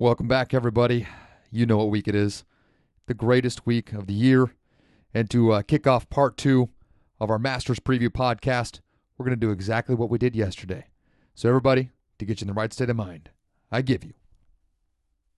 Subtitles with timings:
[0.00, 1.06] Welcome back, everybody.
[1.52, 2.42] You know what week it is.
[3.04, 4.54] The greatest week of the year.
[5.12, 6.70] And to uh, kick off part two
[7.20, 8.80] of our Masters Preview podcast,
[9.18, 10.86] we're going to do exactly what we did yesterday.
[11.34, 13.28] So, everybody, to get you in the right state of mind,
[13.70, 14.14] I give you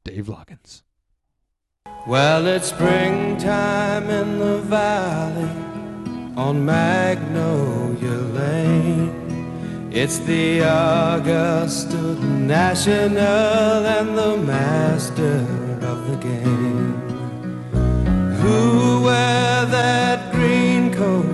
[0.04, 0.82] Dave Loggins.
[2.06, 5.50] Well, it's springtime in the valley
[6.36, 9.21] on Magnolia Lane.
[9.94, 15.46] It's the Augusta National and the master
[15.82, 16.94] of the game.
[18.40, 21.26] Who wear that green coat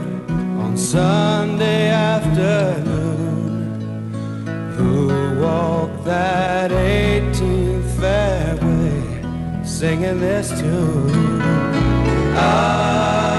[0.58, 2.82] on Sunday afternoon?
[4.76, 9.22] Who walk that 18th fairway
[9.64, 11.40] singing this tune?
[12.34, 13.36] Augusta,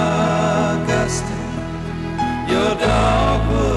[2.48, 3.69] your dogwoods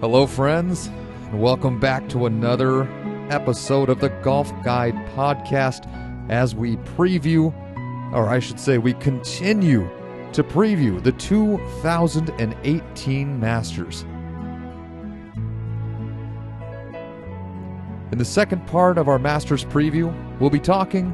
[0.00, 2.82] Hello, friends, and welcome back to another
[3.30, 5.90] episode of the Golf Guide podcast
[6.30, 7.46] as we preview,
[8.12, 9.88] or I should say, we continue
[10.34, 14.02] to preview the 2018 Masters.
[18.12, 21.10] In the second part of our Masters preview, we'll be talking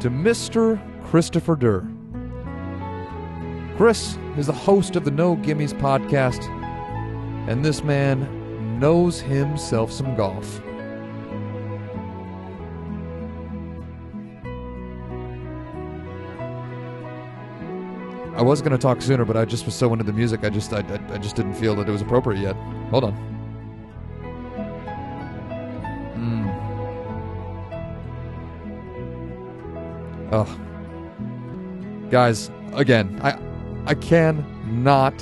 [0.00, 0.80] to Mr.
[1.04, 1.86] Christopher Durr.
[3.76, 6.42] Chris is the host of the No Gimmies podcast,
[7.48, 10.60] and this man knows himself some golf.
[18.36, 20.50] I was going to talk sooner, but I just was so into the music, I
[20.50, 22.56] just I, I, I just didn't feel that it was appropriate yet.
[22.90, 23.34] Hold on.
[30.36, 30.48] Oh,
[32.10, 33.38] guys, again, I
[33.86, 34.44] I can
[34.82, 35.14] not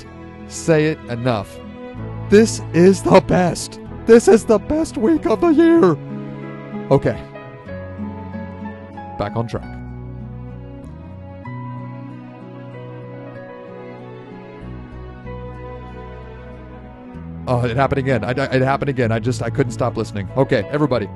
[0.47, 1.55] say it enough.
[2.29, 3.79] This is the best.
[4.05, 5.83] This is the best week of the year.
[6.91, 7.21] Okay.
[9.17, 9.63] Back on track.
[17.45, 18.23] Oh, it happened again.
[18.23, 19.11] I, it happened again.
[19.11, 20.29] I just I couldn't stop listening.
[20.37, 21.09] Okay, everybody.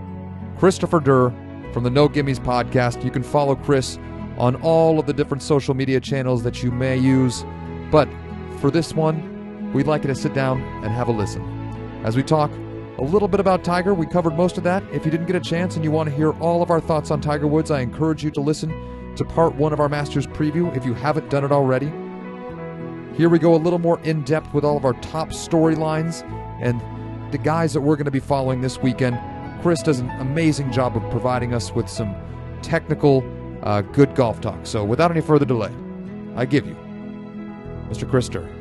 [0.57, 1.29] Christopher Durr
[1.72, 3.03] from the No Gimmies podcast.
[3.03, 3.97] You can follow Chris
[4.38, 7.45] on all of the different social media channels that you may use.
[7.91, 8.09] But
[8.59, 9.37] for this one,
[9.78, 11.44] we'd like you to sit down and have a listen.
[12.04, 12.50] As we talk
[12.98, 14.84] a little bit about Tiger, we covered most of that.
[14.92, 17.12] If you didn't get a chance and you want to hear all of our thoughts
[17.12, 18.72] on Tiger Woods, I encourage you to listen
[19.18, 21.92] to part one of our Masters preview if you haven't done it already.
[23.16, 26.24] Here we go a little more in depth with all of our top storylines
[26.60, 26.82] and
[27.32, 29.20] the guys that we're going to be following this weekend.
[29.62, 32.16] Chris does an amazing job of providing us with some
[32.64, 33.24] technical,
[33.62, 34.66] uh, good golf talk.
[34.66, 35.72] So, without any further delay,
[36.36, 36.76] I give you
[37.92, 38.10] Mr.
[38.10, 38.56] Chris Durr.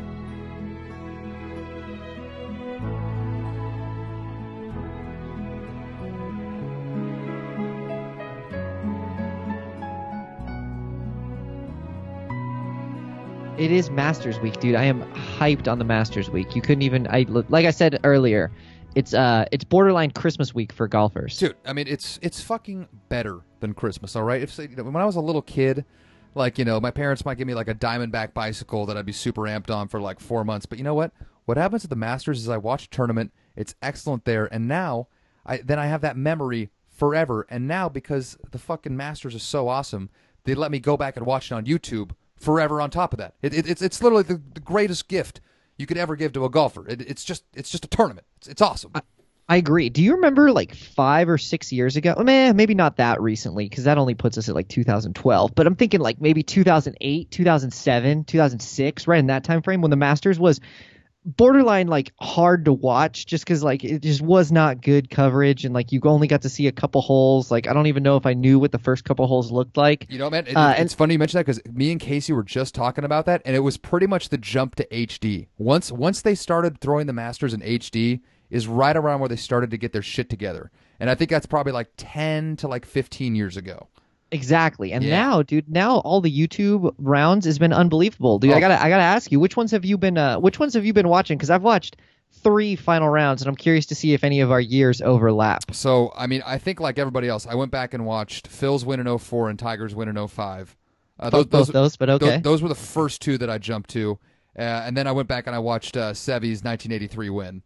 [13.58, 14.74] It is Masters Week, dude.
[14.74, 16.54] I am hyped on the Masters Week.
[16.54, 17.08] You couldn't even.
[17.08, 18.52] I like I said earlier,
[18.94, 21.38] it's uh, it's borderline Christmas week for golfers.
[21.38, 24.14] Dude, I mean, it's it's fucking better than Christmas.
[24.14, 24.42] All right.
[24.42, 25.86] If you know, when I was a little kid,
[26.34, 29.12] like you know, my parents might give me like a Diamondback bicycle that I'd be
[29.12, 30.66] super amped on for like four months.
[30.66, 31.12] But you know what?
[31.46, 33.32] What happens at the Masters is I watch a tournament.
[33.56, 35.08] It's excellent there, and now
[35.46, 37.46] I then I have that memory forever.
[37.48, 40.10] And now because the fucking Masters is so awesome,
[40.44, 42.80] they let me go back and watch it on YouTube forever.
[42.80, 45.40] On top of that, it, it, it's it's literally the, the greatest gift
[45.76, 46.86] you could ever give to a golfer.
[46.88, 48.26] It, it's just it's just a tournament.
[48.38, 48.92] It's, it's awesome.
[49.48, 49.90] I agree.
[49.90, 52.14] Do you remember like five or six years ago?
[52.18, 55.54] Man, maybe not that recently because that only puts us at like 2012.
[55.54, 59.96] But I'm thinking like maybe 2008, 2007, 2006, right in that time frame when the
[59.96, 60.60] Masters was
[61.26, 65.74] borderline like hard to watch just because like it just was not good coverage and
[65.74, 67.50] like you only got to see a couple holes.
[67.50, 70.06] Like I don't even know if I knew what the first couple holes looked like.
[70.08, 72.44] You know, man, it, Uh, it's funny you mention that because me and Casey were
[72.44, 75.48] just talking about that, and it was pretty much the jump to HD.
[75.58, 79.70] Once once they started throwing the Masters in HD, is right around where they started
[79.72, 80.70] to get their shit together,
[81.00, 83.88] and I think that's probably like ten to like fifteen years ago.
[84.32, 84.92] Exactly.
[84.92, 85.22] And Yeah.
[85.22, 88.38] now, dude, now all the YouTube rounds has been unbelievable.
[88.38, 88.54] Dude, Oh.
[88.56, 90.84] I gotta I gotta ask you, which ones have you been uh which ones have
[90.84, 91.36] you been watching?
[91.38, 91.96] Because I've watched
[92.32, 95.72] three final rounds, and I'm curious to see if any of our years overlap.
[95.74, 99.00] So, I mean, I think like everybody else, I went back and watched Phil's win
[99.00, 100.76] in 04 and Tigers win in 05.
[101.18, 102.26] Uh, Both, both those, but okay.
[102.36, 104.18] Those, those were the first two that I jumped to.
[104.58, 107.62] Uh, and then I went back and I watched uh, Seve's 1983 win.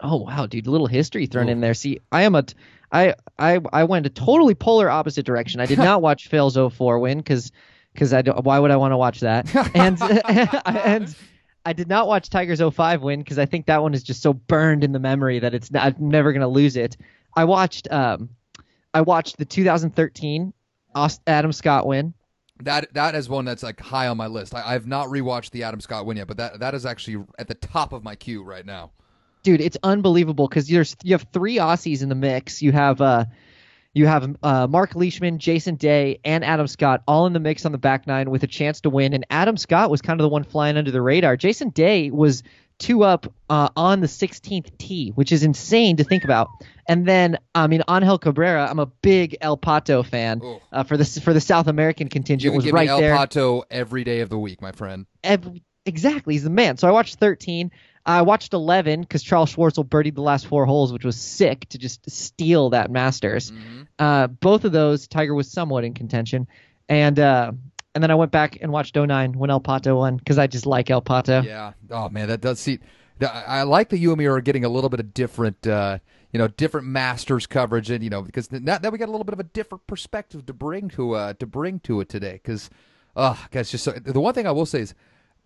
[0.00, 0.66] Oh wow, dude!
[0.66, 1.52] Little history thrown Ooh.
[1.52, 1.74] in there.
[1.74, 2.54] See, I am a, t-
[2.92, 5.60] I I I went a totally polar opposite direction.
[5.60, 7.52] I did not watch Phil's 04 win because
[7.92, 8.44] because I don't.
[8.44, 9.48] Why would I want to watch that?
[9.74, 10.00] And
[10.66, 11.14] and
[11.64, 14.34] I did not watch Tigers 05 win because I think that one is just so
[14.34, 16.96] burned in the memory that it's not, I'm never gonna lose it.
[17.36, 18.30] I watched um,
[18.92, 20.52] I watched the 2013
[21.26, 22.14] Adam Scott win.
[22.62, 24.54] That that is one that's like high on my list.
[24.54, 27.48] I, have not rewatched the Adam Scott win yet, but that that is actually at
[27.48, 28.92] the top of my queue right now.
[29.44, 32.60] Dude, it's unbelievable because there's you have three Aussies in the mix.
[32.60, 33.26] You have uh,
[33.94, 37.72] you have uh, Mark Leishman, Jason Day, and Adam Scott all in the mix on
[37.72, 39.12] the back nine with a chance to win.
[39.12, 41.36] And Adam Scott was kind of the one flying under the radar.
[41.36, 42.42] Jason Day was
[42.78, 46.48] two up uh, on the 16th tee, which is insane to think about.
[46.88, 50.42] And then, I mean, Angel Cabrera, I'm a big El Pato fan
[50.72, 52.52] uh, for the for the South American contingent.
[52.52, 53.14] You was right El there.
[53.16, 55.06] Pato every day of the week, my friend.
[55.22, 56.76] Every, exactly, he's the man.
[56.76, 57.70] So I watched 13.
[58.06, 61.78] I watched 11 because Charles Schwartzel birdied the last four holes, which was sick to
[61.78, 63.50] just steal that Masters.
[63.50, 63.82] Mm-hmm.
[63.98, 66.46] Uh, both of those, Tiger was somewhat in contention,
[66.88, 67.52] and uh,
[67.94, 70.66] and then I went back and watched 09 when El Pato won because I just
[70.66, 71.44] like El Pato.
[71.44, 71.72] Yeah.
[71.90, 72.80] Oh man, that does see.
[73.22, 75.98] I like that you and me are getting a little bit of different, uh,
[76.32, 79.24] you know, different Masters coverage, and you know, because now that we got a little
[79.24, 82.34] bit of a different perspective to bring to uh to bring to it today.
[82.34, 82.68] Because,
[83.16, 84.94] oh, guys, just so, the one thing I will say is,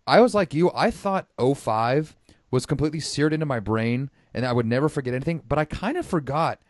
[0.06, 0.72] I was like you.
[0.74, 2.16] I thought 05
[2.50, 5.42] was completely seared into my brain and I would never forget anything.
[5.46, 6.60] But I kind of forgot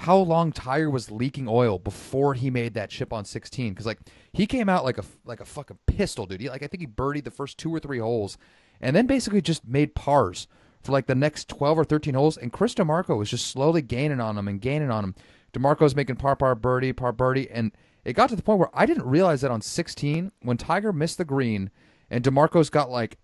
[0.00, 3.98] how long Tiger was leaking oil before he made that chip on 16 because like
[4.32, 6.40] he came out like a like a fucking pistol, dude.
[6.42, 8.36] He, like I think he birdied the first two or three holes,
[8.80, 10.48] and then basically just made pars
[10.82, 12.36] for like the next 12 or 13 holes.
[12.36, 15.14] And Chris DiMarco was just slowly gaining on him and gaining on him.
[15.54, 17.72] DiMarco's making par par birdie par birdie, and
[18.04, 21.16] it got to the point where I didn't realize that on 16 when Tiger missed
[21.16, 21.70] the green
[22.10, 23.16] and DiMarco's got like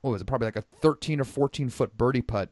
[0.00, 2.50] what was it, probably like a 13 or 14 foot birdie putt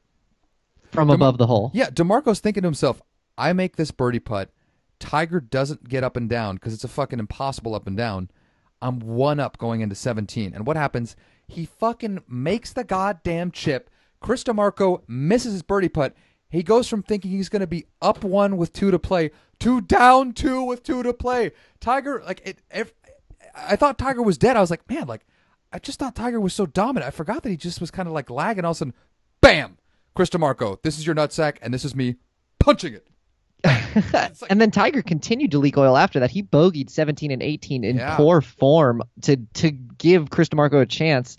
[0.91, 1.71] from above the hole.
[1.75, 3.03] Yeah, DiMarco's thinking to himself,
[3.37, 4.51] I make this birdie putt.
[4.99, 8.31] Tiger doesn't get up and down because it's a fucking impossible up and down.
[8.81, 10.55] I'm one up going into 17.
[10.55, 11.17] And what happens?
[11.47, 13.91] He fucking makes the goddamn chip.
[14.21, 16.15] Chris DiMarco misses his birdie putt.
[16.51, 19.31] He goes from thinking he's going to be up one with two to play
[19.61, 21.53] to down two with two to play.
[21.81, 22.93] Tiger, like, it, if,
[23.55, 24.57] I thought Tiger was dead.
[24.57, 25.27] I was like, man, like,
[25.73, 27.07] I just thought Tiger was so dominant.
[27.07, 28.65] I forgot that he just was kind of like lagging.
[28.65, 28.95] All of a sudden,
[29.41, 29.79] bam,
[30.15, 32.17] Chris DiMarco, this is your nutsack, and this is me
[32.59, 33.07] punching it.
[34.13, 36.31] like, and then Tiger continued to leak oil after that.
[36.31, 38.17] He bogeyed 17 and 18 in yeah.
[38.17, 41.37] poor form to to give Chris DiMarco a chance.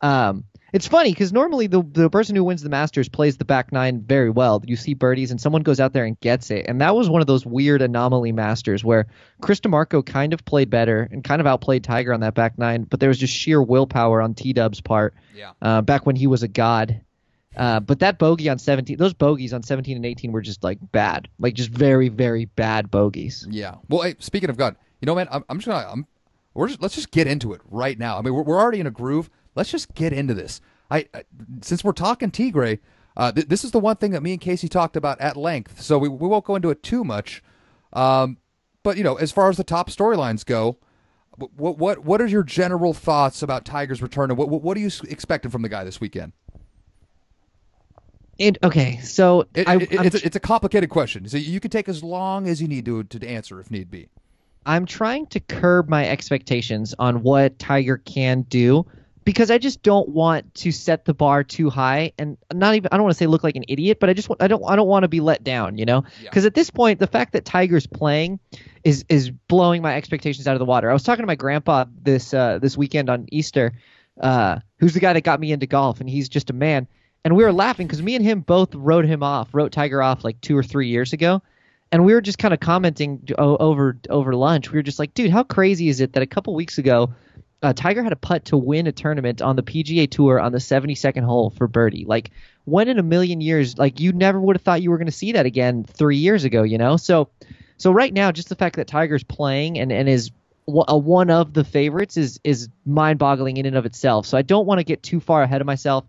[0.00, 0.44] Um,
[0.74, 4.02] it's funny because normally the the person who wins the Masters plays the back nine
[4.02, 4.60] very well.
[4.66, 7.20] You see birdies and someone goes out there and gets it, and that was one
[7.20, 9.06] of those weird anomaly Masters where
[9.40, 12.82] Chris DiMarco kind of played better and kind of outplayed Tiger on that back nine,
[12.82, 15.14] but there was just sheer willpower on T Dub's part.
[15.32, 15.52] Yeah.
[15.62, 17.00] Uh, back when he was a god.
[17.56, 20.78] Uh, but that bogey on 17, those bogeys on 17 and 18 were just like
[20.90, 23.46] bad, like just very, very bad bogeys.
[23.48, 23.76] Yeah.
[23.88, 26.04] Well, hey, speaking of God, you know, man, I'm, I'm just gonna, I'm,
[26.52, 28.18] we're just, let's just get into it right now.
[28.18, 29.30] I mean, we're, we're already in a groove.
[29.54, 30.60] Let's just get into this.
[30.90, 31.24] I, I
[31.62, 32.78] since we're talking Tigre,
[33.16, 35.80] uh, th- this is the one thing that me and Casey talked about at length,
[35.80, 37.42] so we, we won't go into it too much.
[37.92, 38.38] Um,
[38.82, 40.78] but you know, as far as the top storylines go,
[41.36, 44.80] what what what are your general thoughts about Tiger's return, and what what, what are
[44.80, 46.32] you expecting from the guy this weekend?
[48.36, 51.70] It, okay, so it, I, it, it's, a, it's a complicated question, so you can
[51.70, 54.08] take as long as you need to to answer if need be.
[54.66, 58.86] I'm trying to curb my expectations on what Tiger can do
[59.24, 62.96] because I just don't want to set the bar too high and not even I
[62.96, 64.88] don't want to say look like an idiot, but I just I don't I don't
[64.88, 66.04] want to be let down, you know?
[66.22, 66.48] Because yeah.
[66.48, 68.38] at this point, the fact that Tiger's playing
[68.84, 70.90] is is blowing my expectations out of the water.
[70.90, 73.72] I was talking to my grandpa this uh, this weekend on Easter,
[74.20, 76.86] uh, who's the guy that got me into golf, and he's just a man.
[77.24, 80.24] And we were laughing because me and him both wrote him off, wrote Tiger off
[80.24, 81.42] like two or three years ago.
[81.90, 84.70] And we were just kind of commenting over over lunch.
[84.70, 87.14] We were just like, dude, how crazy is it that a couple weeks ago
[87.64, 90.58] uh, Tiger had a putt to win a tournament on the PGA Tour on the
[90.58, 92.04] 72nd hole for birdie.
[92.04, 92.30] Like,
[92.66, 95.12] when in a million years, like you never would have thought you were going to
[95.12, 96.98] see that again three years ago, you know?
[96.98, 97.30] So,
[97.78, 100.30] so right now, just the fact that Tiger's playing and, and is
[100.68, 104.26] a one of the favorites is is mind boggling in and of itself.
[104.26, 106.04] So I don't want to get too far ahead of myself.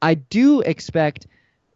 [0.00, 1.26] I do expect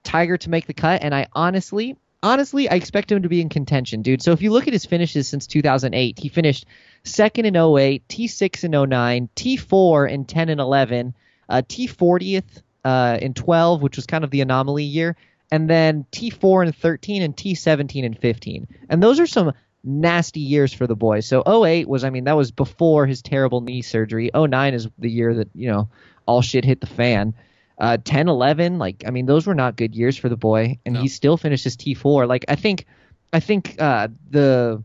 [0.03, 3.49] Tiger to make the cut, and I honestly, honestly, I expect him to be in
[3.49, 4.23] contention, dude.
[4.23, 6.67] So if you look at his finishes since 2008, he finished
[7.05, 11.15] second in 08, T6 in 09, T4 in 10 and 11,
[11.49, 15.17] uh, T40th uh, in 12, which was kind of the anomaly year,
[15.51, 18.67] and then T4 in 13 and T17 in 15.
[18.89, 19.53] And those are some
[19.85, 21.21] nasty years for the boy.
[21.21, 24.31] So 08 was, I mean, that was before his terrible knee surgery.
[24.35, 25.89] 09 is the year that, you know,
[26.27, 27.35] all shit hit the fan.
[27.83, 30.95] Uh, 10, 11, like, I mean, those were not good years for the boy, and
[30.95, 31.01] No.
[31.01, 32.29] he still finished his T4.
[32.29, 32.87] Like, I think,
[33.33, 34.85] I think uh, the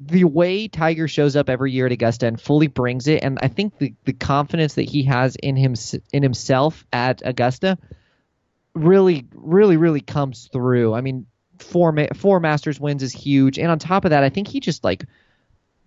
[0.00, 3.48] the way Tiger shows up every year at Augusta and fully brings it, and I
[3.48, 5.74] think the, the confidence that he has in him
[6.12, 7.76] in himself at Augusta
[8.74, 10.94] really, really, really comes through.
[10.94, 11.26] I mean,
[11.58, 14.84] four four Masters wins is huge, and on top of that, I think he just
[14.84, 15.04] like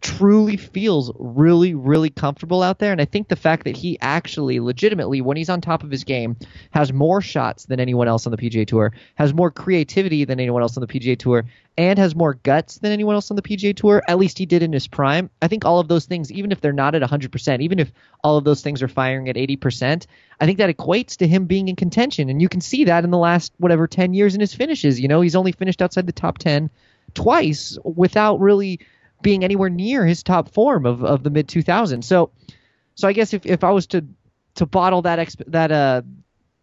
[0.01, 2.91] truly feels really, really comfortable out there.
[2.91, 6.03] And I think the fact that he actually, legitimately, when he's on top of his
[6.03, 6.35] game,
[6.71, 10.63] has more shots than anyone else on the PGA Tour, has more creativity than anyone
[10.63, 11.45] else on the PGA Tour,
[11.77, 14.01] and has more guts than anyone else on the PGA Tour.
[14.07, 15.29] At least he did in his prime.
[15.41, 17.91] I think all of those things, even if they're not at 100%, even if
[18.23, 20.07] all of those things are firing at 80%,
[20.39, 22.27] I think that equates to him being in contention.
[22.27, 24.99] And you can see that in the last, whatever, 10 years in his finishes.
[24.99, 26.69] You know, he's only finished outside the top 10
[27.13, 28.79] twice without really
[29.21, 32.03] being anywhere near his top form of, of the mid 2000s.
[32.03, 32.31] So,
[32.95, 34.05] so I guess if, if I was to
[34.55, 36.01] to bottle that exp- that uh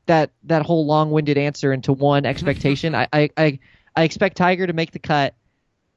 [0.07, 3.59] that that whole long-winded answer into one expectation, I, I I
[3.97, 5.35] I expect Tiger to make the cut,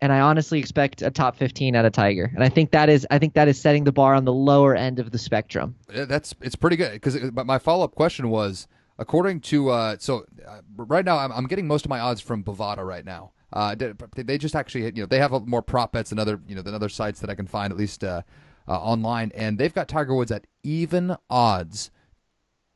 [0.01, 2.32] and I honestly expect a top 15 out of Tiger.
[2.34, 4.75] And I think that is I think that is setting the bar on the lower
[4.75, 5.75] end of the spectrum.
[5.88, 10.62] That's it's pretty good because my follow up question was according to uh, so uh,
[10.77, 13.32] right now I'm, I'm getting most of my odds from Bovada right now.
[13.53, 13.93] Uh, they-
[14.24, 16.62] they just actually you know they have a, more prop bets than other you know
[16.62, 18.22] than other sites that I can find at least uh,
[18.67, 21.91] uh, online, and they've got Tiger Woods at even odds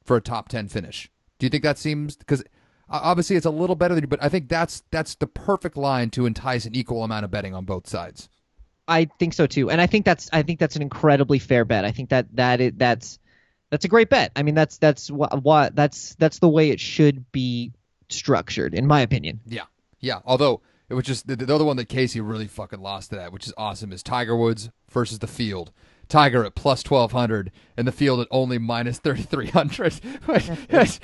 [0.03, 1.09] for a top ten finish.
[1.39, 2.43] Do you think that seems because
[2.89, 6.09] obviously it's a little better than you, but I think that's that's the perfect line
[6.11, 8.29] to entice an equal amount of betting on both sides.
[8.87, 11.85] I think so too, and I think that's I think that's an incredibly fair bet.
[11.85, 13.19] I think that that is, that's
[13.71, 14.31] that's a great bet.
[14.35, 17.71] I mean, that's that's what, what that's that's the way it should be
[18.09, 19.39] structured, in my opinion.
[19.47, 19.63] Yeah,
[19.99, 20.19] yeah.
[20.25, 23.31] Although it was just the, the other one that Casey really fucking lost to that,
[23.31, 25.71] which is awesome, is Tiger Woods versus the field.
[26.07, 29.93] Tiger at plus twelve hundred, and the field at only minus thirty three hundred.
[30.69, 30.99] that's,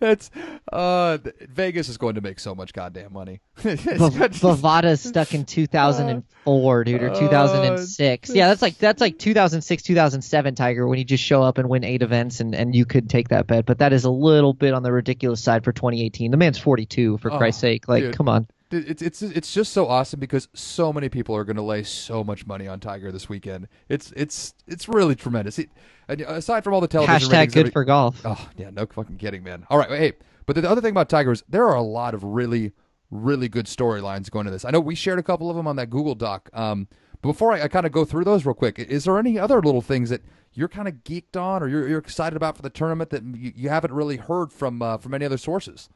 [0.00, 0.30] that's
[0.72, 3.40] uh, Vegas is going to make so much goddamn money.
[3.62, 8.30] Bovada's stuck in 2004, dude, or 2006.
[8.30, 11.84] Yeah, that's like that's like 2006, 2007 Tiger when you just show up and win
[11.84, 13.66] eight events and and you could take that bet.
[13.66, 16.30] But that is a little bit on the ridiculous side for 2018.
[16.30, 17.88] The man's 42 for Oh, Christ's sake.
[17.88, 18.16] Like, dude.
[18.16, 18.46] come on.
[18.70, 22.24] It's it's it's just so awesome because so many people are going to lay so
[22.24, 23.68] much money on Tiger this weekend.
[23.88, 25.58] It's it's it's really tremendous.
[25.58, 25.70] It,
[26.08, 28.20] and aside from all the television Hashtag ratings, good every- for golf.
[28.24, 29.66] Oh yeah, no fucking kidding, man.
[29.70, 30.12] All right, hey,
[30.46, 32.72] but the other thing about Tiger is there are a lot of really,
[33.10, 34.64] really good storylines going to this.
[34.64, 36.48] I know we shared a couple of them on that Google Doc.
[36.52, 36.88] Um,
[37.22, 39.60] but before I, I kind of go through those real quick, is there any other
[39.62, 42.70] little things that you're kind of geeked on or you're, you're excited about for the
[42.70, 45.88] tournament that you, you haven't really heard from uh, from any other sources?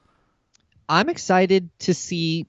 [0.89, 2.47] I'm excited to see.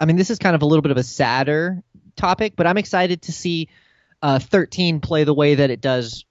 [0.00, 1.82] I mean, this is kind of a little bit of a sadder
[2.16, 3.68] topic, but I'm excited to see
[4.22, 6.24] uh, 13 play the way that it does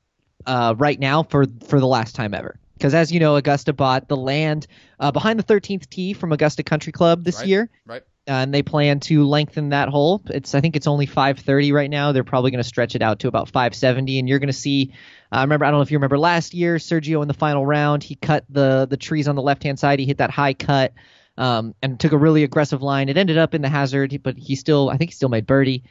[0.46, 2.60] uh, right now for for the last time ever.
[2.78, 4.68] Because as you know, Augusta bought the land
[5.00, 7.48] uh, behind the 13th tee from Augusta Country Club this Right.
[7.48, 8.04] year, Right.
[8.28, 10.22] uh, and they plan to lengthen that hole.
[10.28, 12.12] It's I think it's only 530 right now.
[12.12, 14.94] They're probably going to stretch it out to about 570, and you're going to see.
[15.32, 18.04] I remember I don't know if you remember last year, Sergio in the final round,
[18.04, 20.00] he cut the the trees on the left hand side.
[20.00, 20.94] He hit that high cut
[21.38, 23.10] um, and took a really aggressive line.
[23.10, 25.84] It ended up in the hazard, but he still I think he still made birdie.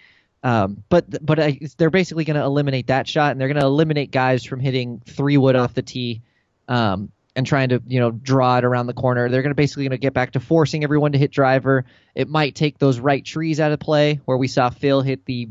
[0.42, 3.66] Um, but but uh, they're basically going to eliminate that shot, and they're going to
[3.66, 6.22] eliminate guys from hitting three wood off the tee
[6.68, 9.28] um, and trying to you know draw it around the corner.
[9.28, 11.84] They're going to basically going to get back to forcing everyone to hit driver.
[12.14, 15.48] It might take those right trees out of play, where we saw Phil hit the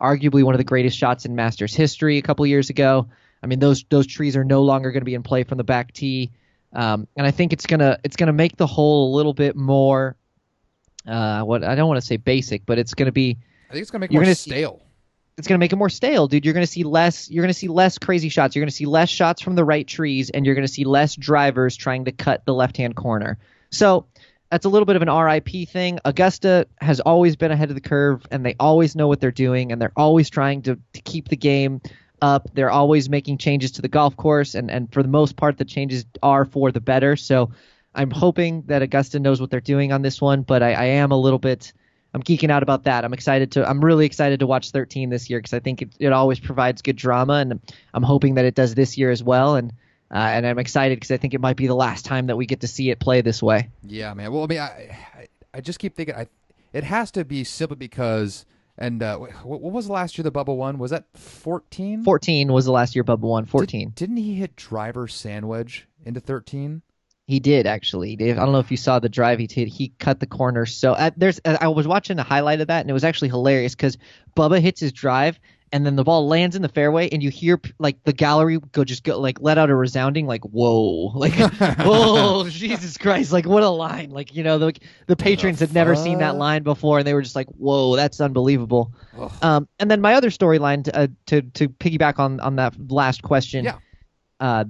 [0.00, 3.08] arguably one of the greatest shots in Masters history a couple years ago.
[3.42, 5.64] I mean those those trees are no longer going to be in play from the
[5.64, 6.30] back tee,
[6.72, 10.16] um, and I think it's gonna it's gonna make the hole a little bit more.
[11.06, 13.38] Uh, what I don't want to say basic, but it's gonna be
[13.70, 14.82] I think it's gonna make You're more gonna see- stale.
[15.38, 16.44] it's going to make it more stale, dude.
[16.44, 17.30] You're going to see less.
[17.30, 18.56] You're going to see less crazy shots.
[18.56, 20.82] You're going to see less shots from the right trees, and you're going to see
[20.84, 23.38] less drivers trying to cut the left-hand corner.
[23.70, 24.06] So
[24.50, 26.00] that's a little bit of an RIP thing.
[26.04, 29.70] Augusta has always been ahead of the curve, and they always know what they're doing,
[29.70, 31.80] and they're always trying to, to keep the game
[32.22, 32.48] up.
[32.54, 35.64] They're always making changes to the golf course, and and for the most part, the
[35.64, 37.16] changes are for the better.
[37.16, 37.50] So
[37.94, 41.10] I'm hoping that Augusta knows what they're doing on this one, but I, I am
[41.10, 41.72] a little bit.
[42.14, 43.04] I'm geeking out about that.
[43.04, 43.68] I'm excited to.
[43.68, 46.80] I'm really excited to watch 13 this year because I think it, it always provides
[46.80, 47.60] good drama, and
[47.92, 49.56] I'm hoping that it does this year as well.
[49.56, 49.72] And
[50.10, 52.46] uh, and I'm excited because I think it might be the last time that we
[52.46, 53.68] get to see it play this way.
[53.84, 54.32] Yeah, man.
[54.32, 56.28] Well, I mean, I I, I just keep thinking I
[56.72, 58.46] it has to be simply because
[58.78, 60.78] and uh, wh- what was the last year the Bubba won?
[60.78, 62.04] Was that 14?
[62.04, 63.44] 14 was the last year Bubba won.
[63.44, 63.92] 14.
[63.94, 66.82] Didn't he hit driver sand wedge into 13.
[67.26, 68.38] He did actually, Dave.
[68.38, 69.68] I don't know if you saw the drive he did.
[69.68, 70.64] He cut the corner.
[70.64, 73.28] So uh, there's, uh, I was watching a highlight of that, and it was actually
[73.28, 73.98] hilarious because
[74.34, 75.38] Bubba hits his drive,
[75.72, 78.84] and then the ball lands in the fairway, and you hear like the gallery go
[78.84, 81.34] just go like let out a resounding like whoa, like
[81.78, 84.10] whoa, Jesus Christ, like what a line!
[84.10, 84.74] Like you know the
[85.06, 88.20] the patrons had never seen that line before, and they were just like whoa, that's
[88.20, 88.92] unbelievable.
[89.42, 93.22] Um, and then my other storyline to, uh, to to piggyback on on that last
[93.22, 93.64] question.
[93.64, 93.78] Yeah.
[94.40, 94.64] Uh,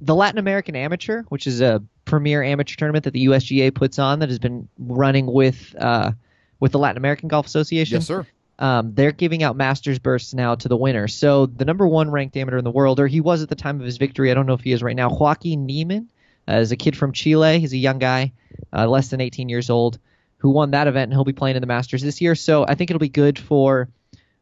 [0.00, 4.18] the Latin American Amateur, which is a premier amateur tournament that the USGA puts on,
[4.18, 6.12] that has been running with uh,
[6.60, 7.96] with the Latin American Golf Association.
[7.96, 8.26] Yes, sir.
[8.58, 11.08] Um, they're giving out Masters bursts now to the winner.
[11.08, 13.80] So the number one ranked amateur in the world, or he was at the time
[13.80, 14.30] of his victory.
[14.30, 15.10] I don't know if he is right now.
[15.10, 16.08] Joaquin Niemann
[16.48, 17.58] uh, is a kid from Chile.
[17.58, 18.32] He's a young guy,
[18.72, 19.98] uh, less than 18 years old,
[20.38, 22.34] who won that event, and he'll be playing in the Masters this year.
[22.34, 23.88] So I think it'll be good for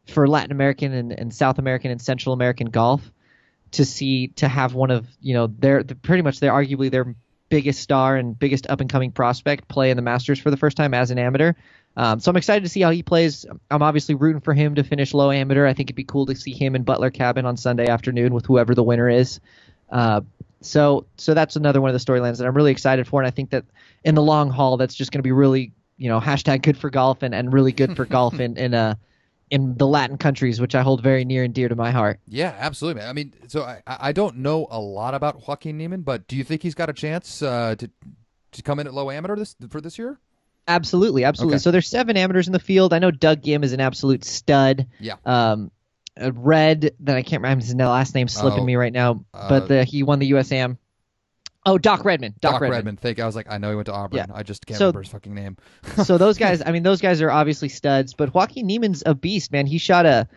[0.06, 3.08] for Latin American and, and South American and Central American golf
[3.72, 7.14] to see to have one of you know their the, pretty much they're arguably their
[7.48, 10.76] biggest star and biggest up and coming prospect play in the Masters for the first
[10.76, 11.52] time as an amateur.
[11.96, 13.44] Um, so I'm excited to see how he plays.
[13.70, 15.66] I'm obviously rooting for him to finish low amateur.
[15.66, 18.46] I think it'd be cool to see him in Butler Cabin on Sunday afternoon with
[18.46, 19.40] whoever the winner is.
[19.90, 20.22] Uh,
[20.62, 23.30] so so that's another one of the storylines that I'm really excited for, and I
[23.30, 23.64] think that
[24.04, 26.88] in the long haul, that's just going to be really you know hashtag good for
[26.88, 28.94] golf and, and really good for golf in in uh
[29.50, 32.20] in the Latin countries, which I hold very near and dear to my heart.
[32.26, 33.02] Yeah, absolutely.
[33.02, 33.10] man.
[33.10, 36.44] I mean, so I, I don't know a lot about Joaquin Niemann, but do you
[36.44, 37.90] think he's got a chance uh, to
[38.52, 40.18] to come in at low amateur this for this year?
[40.68, 41.56] Absolutely, absolutely.
[41.56, 41.62] Okay.
[41.62, 42.92] So there's seven amateurs in the field.
[42.92, 44.86] I know Doug Ghim is an absolute stud.
[45.00, 45.14] Yeah.
[45.24, 45.70] Um,
[46.20, 49.48] uh, Red, that I can't remember his last name slipping Oh, me right now, uh,
[49.48, 50.76] but the, he won the USAM.
[51.64, 52.34] Oh, Doc Redman.
[52.40, 52.76] Doc, Doc, Redman.
[52.78, 53.00] Redmond.
[53.00, 54.16] Think I was like, I know he went to Auburn.
[54.16, 54.26] Yeah.
[54.34, 55.56] I just can't So- remember his fucking name.
[56.04, 58.14] so those guys, I mean, those guys are obviously studs.
[58.14, 59.66] But Joaquin Niemann's a beast, man.
[59.66, 60.28] He shot a.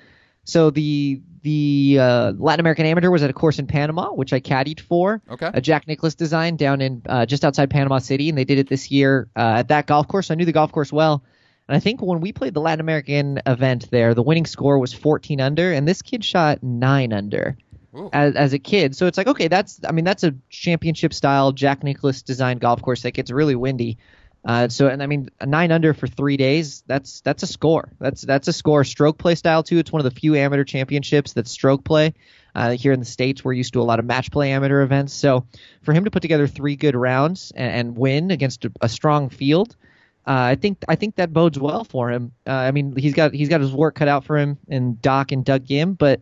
[0.43, 4.39] So the the uh, Latin American Amateur was at a course in Panama, which I
[4.39, 5.21] caddied for.
[5.29, 5.51] Okay.
[5.53, 8.67] A Jack Nicklaus design down in uh, just outside Panama City, and they did it
[8.67, 10.31] this year uh, at that golf course.
[10.31, 11.23] I knew the golf course well,
[11.67, 14.91] and I think when we played the Latin American event there, the winning score was
[14.91, 17.55] 14 under, and this kid shot nine under
[17.95, 18.09] Ooh.
[18.11, 18.95] as, as a kid.
[18.95, 22.81] So it's like, okay, that's I mean that's a championship style Jack Nicklaus designed golf
[22.81, 23.99] course that gets really windy.
[24.45, 26.83] Uh, so and I mean a nine under for three days.
[26.85, 27.91] That's that's a score.
[27.99, 28.83] That's that's a score.
[28.83, 29.79] Stroke play style too.
[29.79, 32.13] It's one of the few amateur championships that's stroke play.
[32.53, 35.13] Uh, here in the states, we're used to a lot of match play amateur events.
[35.13, 35.45] So
[35.81, 39.29] for him to put together three good rounds and, and win against a, a strong
[39.29, 39.75] field,
[40.27, 42.31] uh, I think I think that bodes well for him.
[42.47, 45.31] Uh, I mean, he's got he's got his work cut out for him in Doc
[45.31, 46.21] and Doug Ghim, but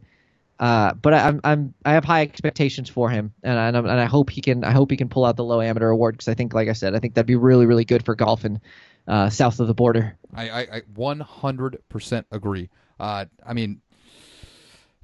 [0.60, 3.90] uh, but I, I'm I'm I have high expectations for him, and I, and and
[3.90, 6.28] I hope he can I hope he can pull out the low amateur award because
[6.28, 8.62] I think, like I said, I think that'd be really really good for golf in
[9.08, 10.18] uh, south of the border.
[10.34, 12.70] I, I, I 100% agree.
[13.00, 13.82] Uh, I mean,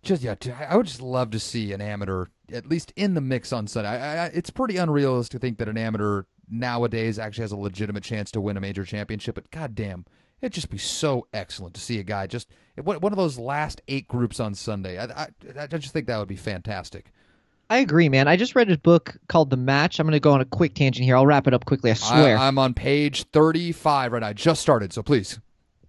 [0.02, 0.36] just yeah,
[0.68, 3.90] I would just love to see an amateur at least in the mix on Sunday.
[3.90, 8.04] I, I, it's pretty unrealistic to think that an amateur nowadays actually has a legitimate
[8.04, 9.36] chance to win a major championship.
[9.36, 10.06] But goddamn,
[10.42, 13.82] it'd just be so excellent to see a guy just one one of those last
[13.88, 14.98] eight groups on Sunday.
[14.98, 15.28] I, I,
[15.60, 17.12] I just think that would be fantastic.
[17.72, 18.28] I agree, man.
[18.28, 20.00] I just read a book called The Match.
[20.00, 21.16] I'm going to go on a quick tangent here.
[21.16, 21.92] I'll wrap it up quickly.
[21.92, 22.36] I swear.
[22.36, 24.28] I, I'm on page 35 right now.
[24.30, 25.40] I just started, so please.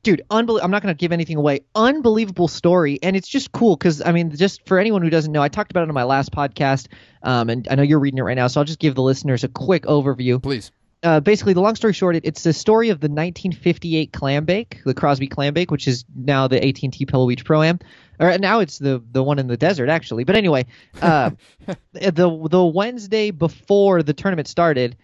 [0.02, 3.76] dude unbel- i'm not going to give anything away unbelievable story and it's just cool
[3.76, 6.04] because i mean just for anyone who doesn't know i talked about it on my
[6.04, 6.86] last podcast
[7.22, 9.44] um, and i know you're reading it right now so i'll just give the listeners
[9.44, 10.72] a quick overview Please.
[11.02, 14.82] Uh, basically the long story short it, it's the story of the 1958 clam bake
[14.84, 17.78] the crosby clam bake which is now the at&t pebble beach pro-am
[18.18, 20.66] or now it's the the one in the desert actually but anyway
[21.00, 21.30] uh,
[21.92, 24.94] the the wednesday before the tournament started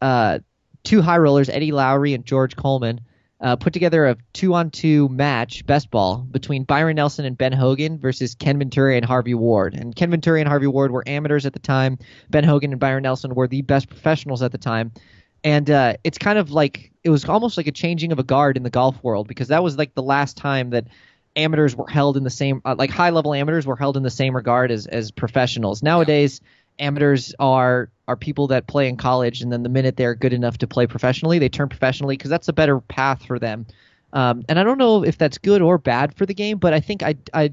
[0.00, 0.38] uh,
[0.84, 3.00] two high rollers eddie lowery and george coleman
[3.40, 8.34] uh, put together a two-on-two match, best ball, between Byron Nelson and Ben Hogan versus
[8.34, 9.74] Ken Venturi and Harvey Ward.
[9.74, 11.98] And Ken Venturi and Harvey Ward were amateurs at the time.
[12.28, 14.92] Ben Hogan and Byron Nelson were the best professionals at the time.
[15.42, 18.56] And uh, it's kind of like it was almost like a changing of a guard
[18.56, 20.86] in the golf world because that was like the last time that
[21.36, 24.36] amateurs were held in the same, uh, like high-level amateurs were held in the same
[24.36, 25.82] regard as as professionals.
[25.82, 26.40] Nowadays,
[26.78, 30.58] amateurs are are people that play in college and then the minute they're good enough
[30.58, 33.66] to play professionally they turn professionally because that's a better path for them
[34.14, 36.80] um, and i don't know if that's good or bad for the game but i
[36.80, 37.52] think i i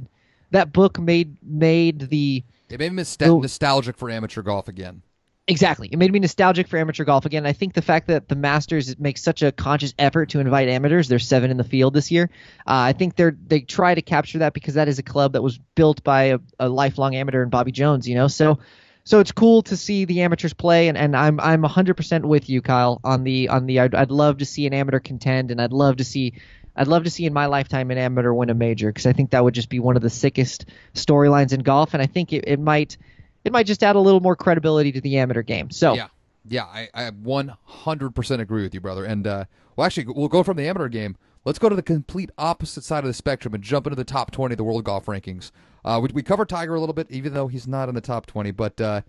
[0.51, 3.03] that book made made the It made me
[3.41, 5.01] nostalgic for amateur golf again.
[5.49, 5.87] Exactly.
[5.89, 7.45] It made me nostalgic for amateur golf again.
[7.45, 11.07] I think the fact that the Masters makes such a conscious effort to invite amateurs,
[11.07, 12.29] there's seven in the field this year.
[12.59, 15.41] Uh, I think they're they try to capture that because that is a club that
[15.41, 18.09] was built by a, a lifelong amateur in Bobby Jones.
[18.09, 18.59] You know, so
[19.05, 22.61] so it's cool to see the amateurs play, and, and I'm I'm 100% with you,
[22.61, 25.71] Kyle, on the on the I'd, I'd love to see an amateur contend, and I'd
[25.71, 26.33] love to see.
[26.75, 29.31] I'd love to see in my lifetime an amateur win a major because I think
[29.31, 32.43] that would just be one of the sickest storylines in golf, and I think it,
[32.47, 32.97] it might
[33.43, 35.71] it might just add a little more credibility to the amateur game.
[35.71, 36.07] So Yeah,
[36.47, 39.05] yeah, I, I 100% agree with you, brother.
[39.05, 39.45] And uh,
[39.75, 41.17] well, actually, we'll go from the amateur game.
[41.45, 44.31] Let's go to the complete opposite side of the spectrum and jump into the top
[44.31, 45.51] 20 of the world golf rankings.
[45.85, 48.25] Uh, we, we covered Tiger a little bit, even though he's not in the top
[48.25, 48.51] 20.
[48.51, 49.01] But uh,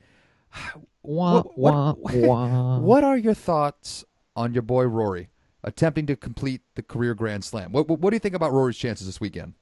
[1.02, 2.78] wah, what, wah, what, wah.
[2.78, 4.04] what are your thoughts
[4.36, 5.30] on your boy Rory
[5.64, 7.72] attempting to complete the career Grand Slam?
[7.72, 9.54] What, what, what do you think about Rory's chances this weekend?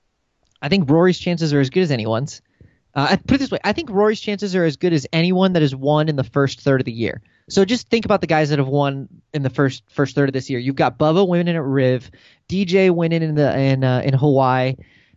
[0.61, 2.42] I think Rory's chances are as good as anyone's.
[2.96, 5.52] Uh, I put it this way: I think Rory's chances are as good as anyone
[5.52, 7.20] that has won in the first third of the year.
[7.48, 10.32] So just think about the guys that have won in the first first third of
[10.32, 10.59] this year.
[10.59, 12.11] You've got Bubba winning at Riv,
[12.48, 14.76] DJ winning in the in uh, in Hawaii.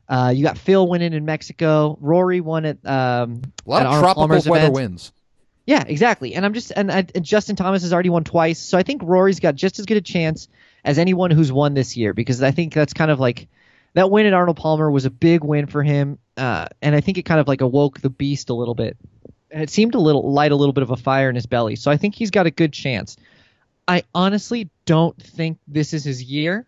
[0.09, 1.97] Uh, you got Phil winning in Mexico.
[2.01, 4.73] Rory won at um, A lot of tropical Palmer's weather event.
[4.75, 5.11] wins.
[5.65, 6.33] Yeah, exactly.
[6.33, 9.39] And I'm just and, and Justin Thomas has already won twice, so I think Rory's
[9.39, 10.47] got just as good a chance
[10.83, 13.47] as anyone who's won this year because I think that's kind of like
[13.99, 17.17] that win at Arnold Palmer was a big win for him, uh, and I think
[17.17, 18.95] it kind of like awoke the beast a little bit.
[19.51, 21.75] And it seemed to little light a little bit of a fire in his belly,
[21.75, 23.17] so I think he's got a good chance.
[23.89, 26.65] I honestly don't think this is his year,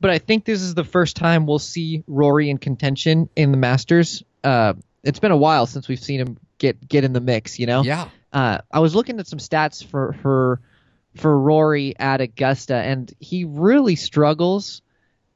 [0.00, 3.58] but I think this is the first time we'll see Rory in contention in the
[3.58, 4.24] Masters.
[4.42, 4.72] Uh,
[5.04, 7.84] it's been a while since we've seen him get get in the mix, you know.
[7.84, 8.08] Yeah.
[8.32, 10.60] Uh, I was looking at some stats for for
[11.14, 14.82] for Rory at Augusta, and he really struggles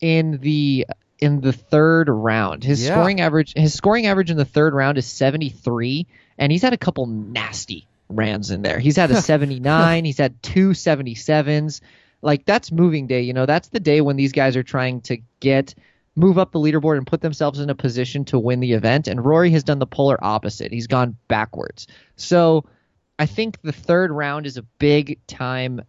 [0.01, 0.87] in the
[1.19, 2.63] in the third round.
[2.65, 2.95] His Yeah.
[2.95, 6.07] scoring average his scoring average in the third round is 73,
[6.39, 8.79] and he's had a couple nasty rounds in there.
[8.79, 11.81] He's had a 79, he's had two 77s.
[12.23, 13.47] Like that's moving day, you know.
[13.47, 15.75] That's the day when these guys are trying to get
[16.19, 19.07] move up the leaderboard and put themselves in a position to win the event.
[19.07, 20.73] And Rory has done the polar opposite.
[20.73, 21.87] He's gone backwards.
[22.17, 22.65] So
[23.19, 25.83] I think the third round is a big time.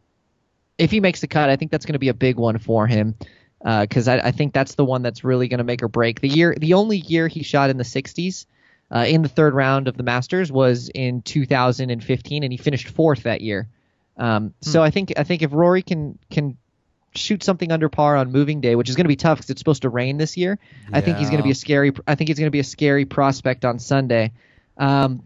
[0.77, 2.87] If he makes the cut, I think that's going to be a big one for
[2.87, 3.15] him
[3.63, 6.21] because I, I think that's the one that's really going to make or break.
[6.21, 8.45] The year, the only year he shot in the 60s
[8.93, 13.23] uh, in the third round of the Masters was in 2015, and he finished fourth
[13.23, 13.67] that year.
[14.17, 16.57] Um, So I think I think if Rory can can
[17.15, 19.59] shoot something under par on moving day, which is going to be tough because it's
[19.59, 20.59] supposed to rain this year.
[20.91, 21.91] I think he's going to be a scary.
[22.07, 24.33] I think he's going to be a scary prospect on Sunday.
[24.77, 25.25] Um,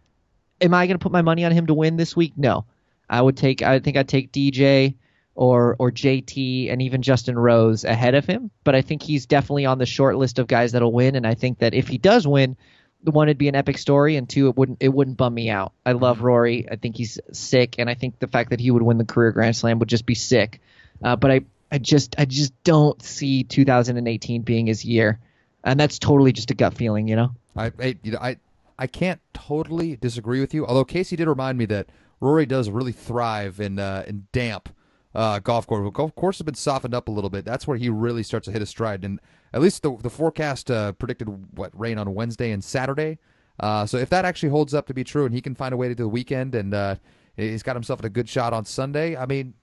[0.61, 2.33] am I going to put my money on him to win this week?
[2.37, 2.65] No.
[3.09, 3.61] I would take.
[3.61, 4.95] I think I'd take DJ
[5.35, 8.51] or or JT and even Justin Rose ahead of him.
[8.63, 11.15] But I think he's definitely on the short list of guys that'll win.
[11.15, 12.57] And I think that if he does win,
[13.03, 15.73] one it'd be an epic story, and two it wouldn't it wouldn't bum me out.
[15.85, 16.67] I love Rory.
[16.69, 19.31] I think he's sick, and I think the fact that he would win the career
[19.31, 20.61] Grand Slam would just be sick.
[21.03, 21.41] Uh, but I
[21.71, 25.19] I just I just don't see 2018 being his year,
[25.63, 27.31] and that's totally just a gut feeling, you know.
[27.55, 28.37] I, I, you know, I,
[28.77, 30.65] I can't totally disagree with you.
[30.65, 31.87] Although Casey did remind me that
[32.19, 34.69] Rory does really thrive in uh, in damp
[35.15, 35.81] uh, golf course.
[35.81, 37.45] Well, golf course has been softened up a little bit.
[37.45, 39.03] That's where he really starts to hit a stride.
[39.03, 39.19] And
[39.53, 43.19] at least the the forecast uh, predicted what rain on Wednesday and Saturday.
[43.59, 45.77] Uh, so if that actually holds up to be true, and he can find a
[45.77, 46.95] way to do the weekend, and uh,
[47.35, 49.53] he's got himself a good shot on Sunday, I mean,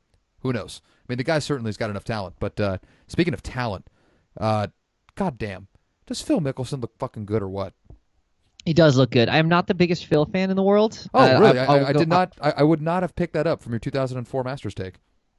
[0.40, 0.82] who knows?
[0.86, 2.36] I mean, the guy certainly has got enough talent.
[2.38, 3.88] But uh, speaking of talent,
[4.38, 4.68] uh,
[5.16, 5.66] goddamn,
[6.06, 7.72] does Phil Mickelson look fucking good or what?
[8.64, 9.28] He does look good.
[9.30, 11.08] I am not the biggest Phil fan in the world.
[11.14, 11.58] Oh, Uh, really?
[11.58, 12.34] I, I, I go- did not.
[12.40, 14.96] I, I would not have picked that up from your 2004 Masters take.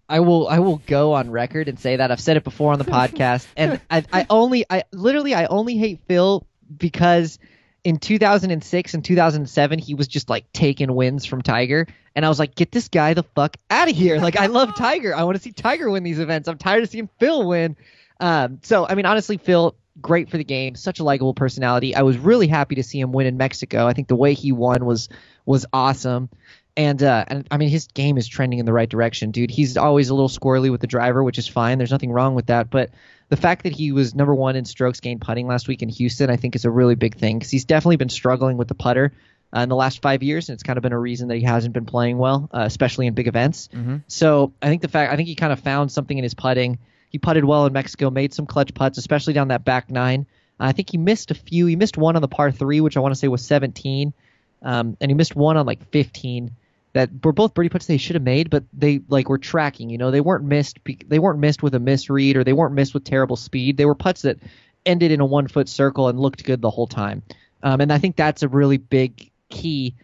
[0.09, 2.79] I will I will go on record and say that I've said it before on
[2.79, 6.45] the podcast, and I, I only I literally I only hate Phil
[6.75, 7.37] because
[7.83, 12.39] in 2006 and 2007 he was just like taking wins from Tiger, and I was
[12.39, 14.19] like, get this guy the fuck out of here!
[14.19, 16.47] Like I love Tiger, I want to see Tiger win these events.
[16.47, 17.77] I'm tired of seeing Phil win.
[18.19, 21.95] Um, so I mean, honestly, Phil, great for the game, such a likable personality.
[21.95, 23.85] I was really happy to see him win in Mexico.
[23.85, 25.09] I think the way he won was
[25.45, 26.29] was awesome.
[26.79, 29.51] And uh, and I mean his game is trending in the right direction, dude.
[29.51, 31.77] He's always a little squirrely with the driver, which is fine.
[31.77, 32.69] There's nothing wrong with that.
[32.69, 32.91] But
[33.27, 36.29] the fact that he was number one in strokes gained putting last week in Houston,
[36.29, 39.11] I think is a really big thing because he's definitely been struggling with the putter
[39.53, 41.43] uh, in the last five years, and it's kind of been a reason that he
[41.43, 43.67] hasn't been playing well, uh, especially in big events.
[44.07, 46.79] So I think the fact I think he kind of found something in his putting.
[47.09, 50.27] He putted well in Mexico, made some clutch putts, especially down that back nine.
[50.61, 51.65] I think he missed a few.
[51.65, 54.13] He missed one on the par three, which I want to say was 17,
[54.61, 56.55] um, and he missed one on like 15
[56.93, 59.89] that were both birdie putts they should have made, but they like were tracking.
[59.89, 60.79] You know, they weren't missed.
[61.07, 63.77] They weren't missed with a misread or they weren't missed with terrible speed.
[63.77, 64.37] They were putts that
[64.85, 67.21] ended in a one foot circle and looked good the whole time.
[67.61, 69.95] Um, and I think that's a really big key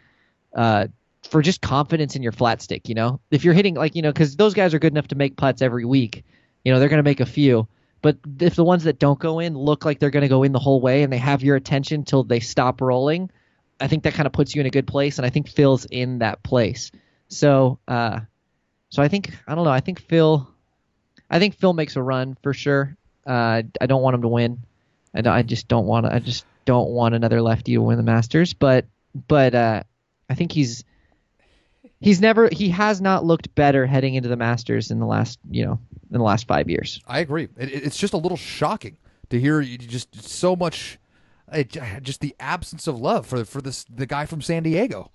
[0.56, 0.88] uh,
[1.24, 2.88] for just confidence in your flat stick.
[2.88, 5.16] You know, if you're hitting like you know, because those guys are good enough to
[5.16, 6.24] make putts every week.
[6.64, 7.68] You know, they're going to make a few.
[8.02, 10.52] But if the ones that don't go in look like they're going to go in
[10.52, 13.32] the whole way and they have your attention till they stop rolling,
[13.80, 15.18] I think that kind of puts you in a good place.
[15.18, 16.92] And I think Phil's in that place.
[17.28, 18.22] So, uh,
[18.90, 19.72] so I think I don't know.
[19.72, 20.48] I think Phil,
[21.30, 22.96] I think Phil makes a run for sure.
[23.26, 24.62] Uh, I don't want him to win.
[25.14, 26.06] I, just don't want.
[26.06, 28.54] I just don't want another lefty to win the Masters.
[28.54, 28.86] But
[29.28, 29.84] but uh,
[30.30, 30.84] I think he's
[32.00, 35.66] he's never he has not looked better heading into the Masters in the last you
[35.66, 35.80] know
[36.12, 37.02] in the last five years.
[37.08, 37.48] I agree.
[37.58, 38.98] It, it's just a little shocking
[39.30, 41.00] to hear you just so much,
[41.52, 45.12] it, just the absence of love for for this the guy from San Diego.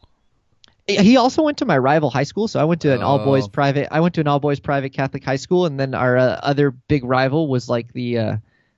[0.88, 3.45] He also went to my rival high school, so I went to an all boys
[3.45, 3.49] Oh.
[3.49, 3.88] private.
[3.93, 6.73] I went to an all boys private Catholic high school, and then our uh, other
[6.73, 8.37] big rival was like the uh,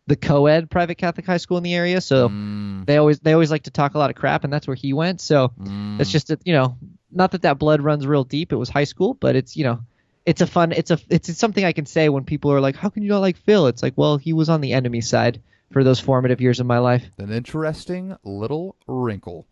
[0.08, 2.00] the co-ed private Catholic high school in the area.
[2.02, 4.66] So Mm, they always they always like to talk a lot of crap, and that's
[4.66, 5.22] where he went.
[5.22, 5.98] So mm.
[6.00, 6.76] it's just that you know,
[7.10, 8.52] not that that blood runs real deep.
[8.52, 9.80] It was high school, but it's you know,
[10.26, 10.72] it's a fun.
[10.72, 13.20] It's a it's something I can say when people are like, "How can you not
[13.20, 15.40] like Phil?" It's like, well, he was on the enemy side
[15.72, 17.04] for those formative years of my life.
[17.18, 19.46] an interesting little wrinkle.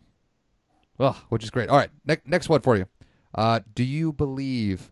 [0.97, 1.69] Well, which is great.
[1.69, 2.85] All right, ne- next one for you.
[3.33, 4.91] Uh, do you believe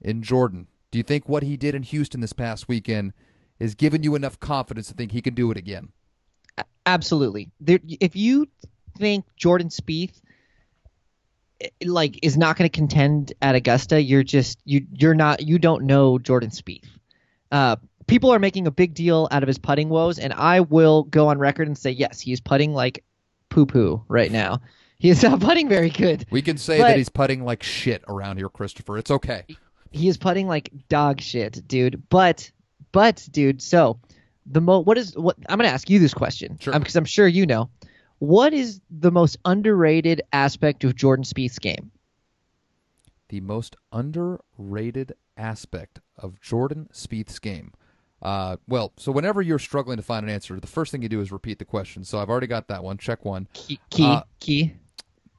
[0.00, 0.68] in Jordan?
[0.90, 3.12] Do you think what he did in Houston this past weekend
[3.58, 5.90] is giving you enough confidence to think he can do it again?
[6.86, 7.50] Absolutely.
[7.60, 8.48] There, if you
[8.98, 10.20] think Jordan Spieth
[11.60, 15.58] eh, like is not going to contend at Augusta, you're just you you're not you
[15.58, 16.88] don't know Jordan Spieth.
[17.50, 17.76] Uh,
[18.12, 21.28] people are making a big deal out of his putting woes, and I will go
[21.28, 23.04] on record and say yes, he's putting like
[23.48, 24.60] poo poo right now.
[24.98, 26.26] He is not putting very good.
[26.30, 28.98] We can say But- that he's putting like shit around here, Christopher.
[28.98, 29.44] It's okay.
[29.90, 32.02] he is putting like dog shit, dude.
[32.08, 32.50] But
[32.92, 33.98] but dude, so
[34.46, 36.74] the mo what is what I'm gonna ask you this question Sure.
[36.74, 37.70] Um, because I'm sure you know.
[38.18, 41.90] What is the most underrated aspect of Jordan Spieth's game?
[43.28, 47.72] the most underrated aspect of Jordan Spieth's game?
[48.22, 51.20] Uh, well, so whenever you're struggling to find an answer, the first thing you do
[51.20, 52.04] is repeat the question.
[52.04, 52.96] So I've already got that one.
[52.96, 53.48] Check one.
[53.52, 54.74] Key key, Uh, key.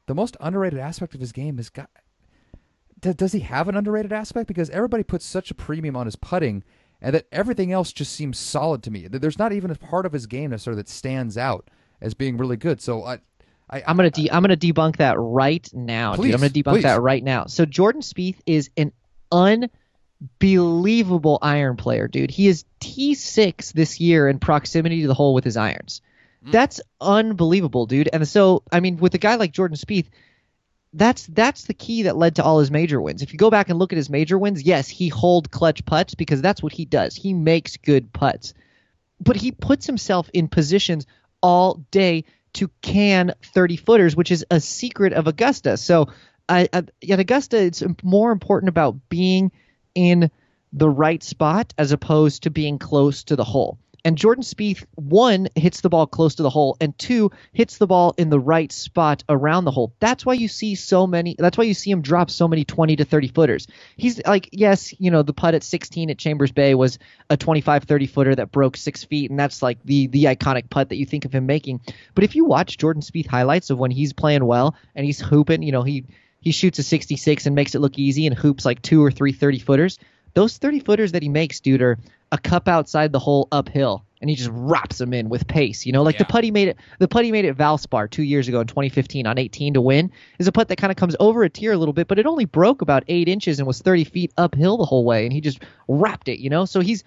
[0.06, 1.90] The most underrated aspect of his game is got.
[3.00, 4.48] Does he have an underrated aspect?
[4.48, 6.64] Because everybody puts such a premium on his putting,
[7.02, 9.08] and that everything else just seems solid to me.
[9.08, 11.70] There's not even a part of his game necessarily that stands out
[12.02, 12.82] as being really good.
[12.82, 13.20] So I,
[13.70, 16.34] I I'm gonna de- I'm gonna debunk that right now, dude.
[16.34, 16.84] I'm gonna debunk please.
[16.84, 17.46] that right now.
[17.46, 18.92] So Jordan Spieth is an
[20.24, 22.32] unbelievable iron player, dude.
[22.32, 26.02] He is T6 this year in proximity to the hole with his irons.
[26.46, 26.52] Mm.
[26.52, 28.10] That's unbelievable, dude.
[28.12, 30.08] And so, I mean, with a guy like Jordan Spieth,
[30.96, 33.24] that's that's the key that led to all his major wins.
[33.24, 36.14] If you go back and look at his major wins, yes, he hold clutch putts
[36.14, 37.16] because that's what he does.
[37.16, 38.54] He makes good putts.
[39.20, 41.08] But he puts himself in positions
[41.42, 45.78] all day to can 30 footers, which is a secret of Augusta.
[45.78, 46.10] So
[46.48, 49.52] I, I, at Augusta, it's more important about being
[49.96, 50.32] in
[50.72, 53.78] the right spot as opposed to being close to the hole.
[54.06, 57.88] And Jordan Spieth, one, hits the ball close to the hole, and two, hits the
[57.88, 59.94] ball in the right spot around the hole.
[60.02, 61.38] That's why you see so many.
[61.40, 63.68] That's why you see him drop so many 20 to 30 footers.
[63.96, 67.86] He's like, yes, you know, the putt at 16 at Chambers Bay was a 25,
[67.86, 71.06] 30 footer that broke six feet, and that's like the the iconic putt that you
[71.06, 71.80] think of him making.
[72.14, 75.64] But if you watch Jordan Spieth highlights of when he's playing well and he's hooping,
[75.64, 76.04] you know, he
[76.44, 79.32] he shoots a 66 and makes it look easy and hoops like two or three
[79.32, 79.98] 30 footers.
[80.34, 81.98] Those 30 footers that he makes, dude, are
[82.32, 85.86] a cup outside the hole uphill, and he just wraps them in with pace.
[85.86, 86.32] You know, like the Yeah.
[86.32, 89.28] putt he made it, the putt he made at Valspar two years ago in 2015
[89.28, 91.78] on 18 to win is a putt that kind of comes over a tier a
[91.78, 94.86] little bit, but it only broke about eight inches and was 30 feet uphill the
[94.86, 96.40] whole way, and he just wrapped it.
[96.40, 97.04] You know, so he's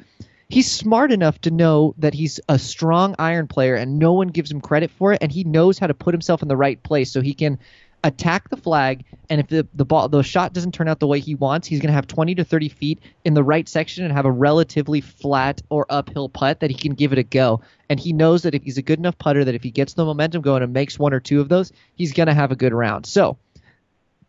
[0.48, 4.52] he's smart enough to know that he's a strong iron player, and no one gives
[4.52, 7.10] him credit for it, and he knows how to put himself in the right place
[7.10, 7.58] so he can
[8.06, 11.18] attack the flag and if the the ball the shot doesn't turn out the way
[11.18, 14.12] he wants he's going to have 20 to 30 feet in the right section and
[14.12, 17.60] have a relatively flat or uphill putt that he can give it a go.
[17.88, 20.04] And he knows that if he's a good enough putter that if he gets the
[20.04, 22.72] momentum going and makes one or two of those he's going to have a good
[22.72, 23.06] round.
[23.06, 23.38] So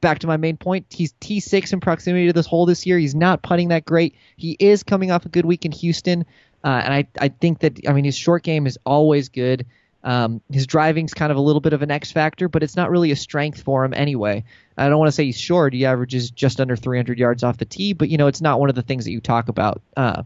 [0.01, 2.97] back to my main point he's T6 in proximity to this hole this year.
[2.97, 4.15] He's not putting that great.
[4.37, 6.25] He is coming off a good week in Houston
[6.63, 9.67] uh, and I, I think that I mean his short game is always good
[10.07, 12.89] um, his driving's kind of a little bit of an X factor, but it's not
[12.89, 14.45] really a strength for him anyway.
[14.77, 15.73] I don't want to say he's short.
[15.73, 18.69] He averages just under 300 yards off the tee, but you know it's not one
[18.69, 19.81] of the things that you talk about.
[19.97, 20.23] Uh,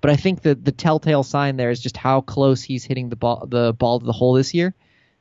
[0.00, 3.16] but I think the the telltale sign there is just how close he's hitting the
[3.16, 4.72] ball the ball to the hole this year.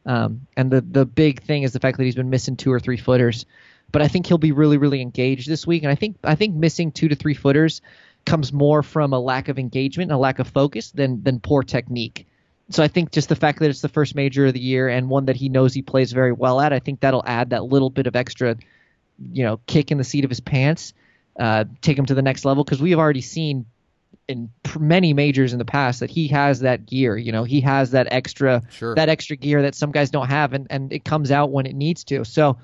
[0.06, 2.80] Um, and the the big thing is the fact that he's been missing two or
[2.80, 3.46] three footers.
[3.92, 6.56] But I think he'll be really really engaged this week, and I think I think
[6.56, 7.82] missing two to three footers
[8.26, 12.27] comes more from a lack of engagement, a lack of focus than than poor technique.
[12.70, 15.10] So I think just the fact that it's the first major of the year and
[15.10, 17.90] one that he knows he plays very well at, I think that'll add that little
[17.90, 18.58] bit of extra,
[19.32, 20.94] you know, kick in the seat of his pants,
[21.40, 22.64] uh, take him to the next level.
[22.64, 23.66] Because we have already seen
[24.28, 27.16] in many majors in the past that he has that gear.
[27.16, 28.96] You know, he has that extra Sure.
[28.96, 31.76] that extra gear that some guys don't have, and and it comes out when it
[31.76, 32.26] needs to.
[32.26, 32.58] So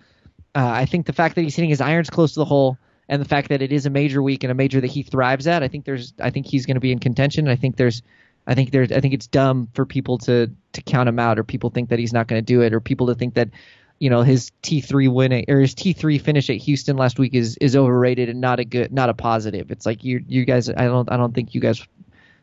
[0.55, 2.77] uh, I think the fact that he's hitting his irons close to the hole.
[3.09, 5.45] And the fact that it is a major week and a major that he thrives
[5.45, 7.49] at, I think there's, I think he's going to be in contention.
[7.49, 8.01] I think there's,
[8.47, 11.43] I think there's I think it's dumb for people to to count him out or
[11.43, 13.49] people think that he's not going to do it or people to think that
[13.99, 17.75] you know his T3 win or his T3 finish at Houston last week is is
[17.75, 19.71] overrated and not a good not a positive.
[19.71, 21.85] It's like you you guys I don't I don't think you guys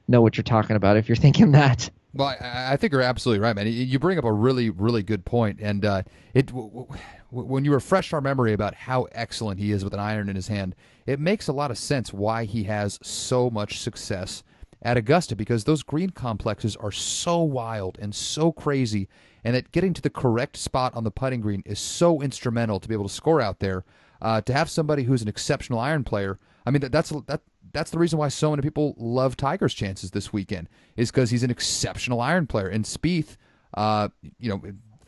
[0.08, 1.90] know what you're talking about if you're thinking that.
[2.12, 3.68] Well, I, I think you're absolutely right, man.
[3.68, 6.02] You bring up a really, really good point, and uh,
[6.34, 6.98] it w- w-
[7.30, 10.48] when you refresh our memory about how excellent he is with an iron in his
[10.48, 10.74] hand,
[11.06, 14.42] it makes a lot of sense why he has so much success
[14.82, 19.08] at Augusta because those green complexes are so wild and so crazy,
[19.44, 22.88] and that getting to the correct spot on the putting green is so instrumental to
[22.88, 23.84] be able to score out there.
[24.22, 27.40] Uh, to have somebody who's an exceptional iron player, I mean that, that's that
[27.72, 31.42] that's the reason why so many people love Tiger's chances this weekend is because he's
[31.42, 32.68] an exceptional iron player.
[32.68, 33.36] And Spieth,
[33.74, 34.62] uh, you know,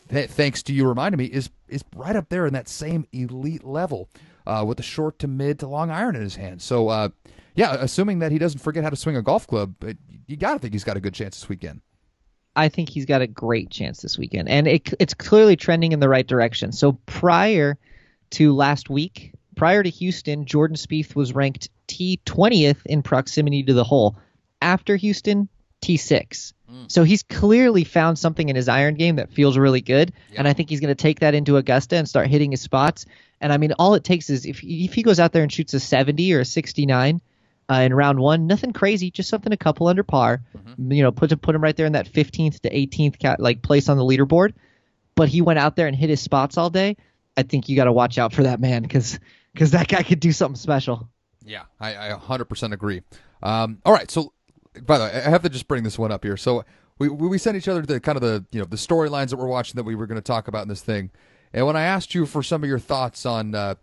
[0.08, 3.64] th- thanks to you reminding me, is is right up there in that same elite
[3.64, 4.08] level
[4.46, 6.62] uh, with the short to mid to long iron in his hand.
[6.62, 7.08] So, uh,
[7.54, 9.74] yeah, assuming that he doesn't forget how to swing a golf club,
[10.26, 11.80] you got to think he's got a good chance this weekend.
[12.54, 16.00] I think he's got a great chance this weekend, and it, it's clearly trending in
[16.00, 16.72] the right direction.
[16.72, 17.78] So prior
[18.30, 23.84] to last week, prior to Houston, Jordan Spieth was ranked T20th in proximity to the
[23.84, 24.16] hole.
[24.60, 25.48] After Houston,
[25.82, 26.52] T6.
[26.70, 26.90] Mm.
[26.90, 30.38] So he's clearly found something in his iron game that feels really good, yep.
[30.38, 33.06] and I think he's going to take that into Augusta and start hitting his spots.
[33.40, 35.74] And I mean, all it takes is if if he goes out there and shoots
[35.74, 37.20] a 70 or a 69
[37.70, 40.42] uh, in round one, nothing crazy, just something a couple under par.
[40.56, 40.92] Mm-hmm.
[40.92, 43.96] You know, put put him right there in that 15th to 18th like place on
[43.96, 44.52] the leaderboard.
[45.14, 46.96] But he went out there and hit his spots all day.
[47.36, 49.18] I think you got to watch out for that man because
[49.52, 51.08] because that guy could do something special.
[51.44, 53.02] Yeah, I, I 100% agree.
[53.42, 54.32] Um, all right, so
[54.82, 56.36] by the way, I have to just bring this one up here.
[56.36, 56.64] So
[56.98, 59.46] we we sent each other the kind of the you know the storylines that we're
[59.46, 61.10] watching that we were going to talk about in this thing,
[61.52, 63.74] and when I asked you for some of your thoughts on uh,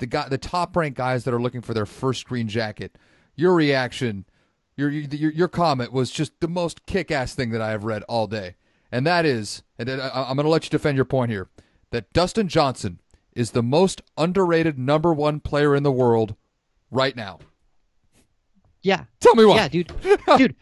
[0.00, 2.98] the guy the top ranked guys that are looking for their first green jacket,
[3.36, 4.24] your reaction,
[4.76, 8.02] your your your comment was just the most kick ass thing that I have read
[8.04, 8.56] all day,
[8.90, 11.48] and that is, and I'm going to let you defend your point here,
[11.90, 13.00] that Dustin Johnson
[13.32, 16.34] is the most underrated number one player in the world
[16.90, 17.38] right now.
[18.82, 19.04] Yeah.
[19.20, 19.56] Tell me why.
[19.56, 19.92] Yeah, dude.
[20.36, 20.56] dude.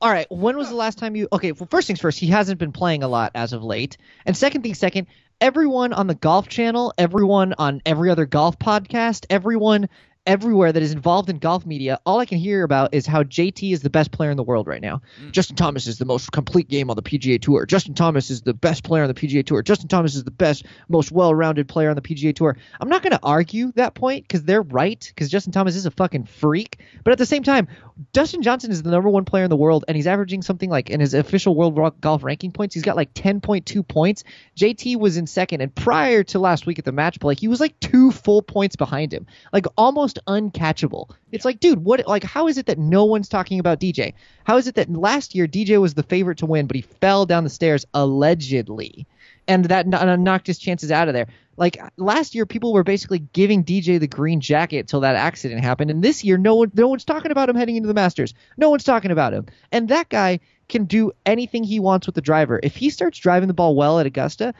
[0.00, 0.26] All right.
[0.30, 1.28] When was the last time you?
[1.32, 1.52] Okay.
[1.52, 2.18] Well, first things first.
[2.18, 3.96] He hasn't been playing a lot as of late.
[4.26, 5.06] And second thing second.
[5.40, 9.88] Everyone on the Golf Channel, everyone on every other golf podcast, everyone
[10.26, 13.72] everywhere that is involved in golf media, all I can hear about is how JT
[13.72, 15.02] is the best player in the world right now.
[15.22, 15.32] Mm.
[15.32, 17.66] Justin Thomas is the most complete game on the PGA Tour.
[17.66, 19.62] Justin Thomas is the best player on the PGA Tour.
[19.62, 22.56] Justin Thomas is the best, most well-rounded player on the PGA Tour.
[22.80, 25.90] I'm not going to argue that point because they're right because Justin Thomas is a
[25.90, 26.78] fucking freak.
[27.02, 27.68] But at the same time,
[28.12, 30.90] Dustin Johnson is the number one player in the world and he's averaging something like
[30.90, 34.24] in his official world golf ranking points, he's got like 10.2 points.
[34.56, 37.60] JT was in second and prior to last week at the match play, he was
[37.60, 39.26] like two full points behind him.
[39.52, 41.10] Like almost almost uncatchable.
[41.32, 42.06] It's like, dude, what?
[42.06, 44.14] Like, how is it that no one's talking about DJ?
[44.44, 47.26] How is it that last year DJ was the favorite to win, but he fell
[47.26, 49.06] down the stairs allegedly,
[49.48, 51.26] and that uh, knocked his chances out of there?
[51.56, 55.90] Like last year, people were basically giving DJ the green jacket till that accident happened,
[55.90, 58.34] and this year, no one, no one's talking about him heading into the Masters.
[58.56, 62.22] No one's talking about him, and that guy can do anything he wants with the
[62.22, 62.58] driver.
[62.62, 64.54] If he starts driving the ball well at Augusta,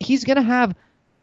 [0.00, 0.74] he's gonna have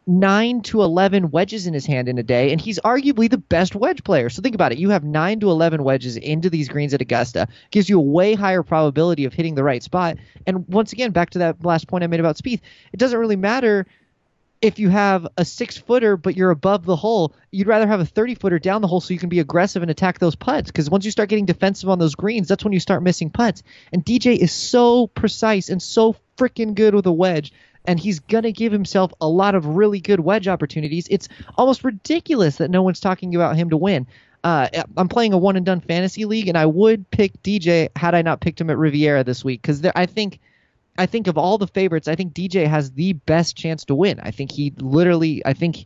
[0.06, 3.74] nine to 11 wedges in his hand in a day, and he's arguably the best
[3.74, 4.28] wedge player.
[4.28, 4.78] So think about it.
[4.78, 8.34] You have nine to 11 wedges into these greens at Augusta, gives you a way
[8.34, 10.16] higher probability of hitting the right spot.
[10.46, 12.60] And once again, back to that last point I made about Spieth,
[12.92, 13.86] it doesn't really matter
[14.62, 18.04] if you have a six footer but you're above the hole, you'd rather have a
[18.04, 20.70] 30 footer down the hole so you can be aggressive and attack those putts.
[20.70, 23.62] Because once you start getting defensive on those greens, that's when you start missing putts.
[23.92, 27.52] And DJ is so precise and so freaking good with a wedge
[27.86, 31.06] and he's going to give himself a lot of really good wedge opportunities.
[31.10, 34.06] It's almost ridiculous that no one's talking about him to win.
[34.42, 38.14] Uh, I'm playing a one and done fantasy league, and I would pick DJ had
[38.14, 40.40] I not picked him at Riviera this week because I think,
[40.96, 44.18] I think of all the favorites, I think DJ has the best chance to win.
[44.20, 45.84] I think he literally, I think,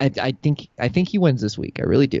[0.00, 1.78] I, I think, I think he wins this week.
[1.78, 2.20] I really do.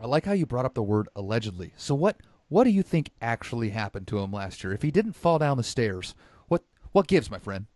[0.00, 1.72] I like how you brought up the word allegedly.
[1.76, 2.16] So what,
[2.48, 4.72] what do you think actually happened to him last year?
[4.72, 6.14] If he didn't fall down the stairs,
[6.48, 7.66] what, what gives, my friend?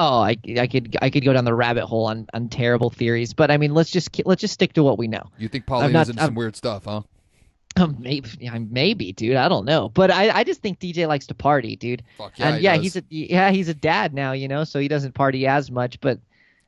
[0.00, 3.34] Oh, I, I could I could go down the rabbit hole on, on terrible theories,
[3.34, 5.24] but I mean let's just let's just stick to what we know.
[5.38, 7.02] You think Paulina's into some weird stuff, huh?
[7.76, 8.28] Um, maybe,
[8.70, 9.36] maybe, dude.
[9.36, 12.02] I don't know, but I, I just think DJ likes to party, dude.
[12.16, 14.88] Fuck yeah, and yeah, he's a yeah he's a dad now, you know, so he
[14.88, 16.00] doesn't party as much.
[16.00, 16.18] But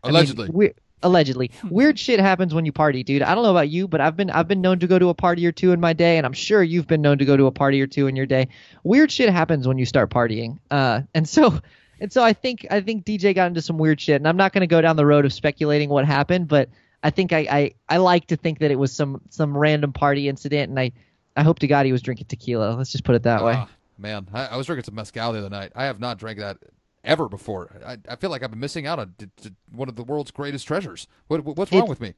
[0.03, 3.23] allegedly, I mean, allegedly, weird shit happens when you party, dude.
[3.23, 5.15] I don't know about you, but I've been I've been known to go to a
[5.15, 7.47] party or two in my day, and I'm sure you've been known to go to
[7.47, 8.49] a party or two in your day.
[8.85, 11.61] Weird shit happens when you start partying, uh, and so
[12.01, 14.53] and so I think I think DJ got into some weird shit, and I'm not
[14.53, 16.69] going to go down the road of speculating what happened, but
[17.03, 20.29] I think I, I I like to think that it was some some random party
[20.29, 20.93] incident, and I
[21.37, 22.75] I hope to God he was drinking tequila.
[22.77, 23.55] Let's just put it that way.
[23.57, 25.73] Ah, man, I, I, was drinking some mezcal the other night.
[25.75, 26.59] I have not drank that
[27.05, 27.71] ever before.
[27.87, 30.31] I, I feel like I've been missing out on d- d- one of the world's
[30.33, 31.07] greatest treasures.
[31.29, 32.15] What, what- what's wrong It- with me?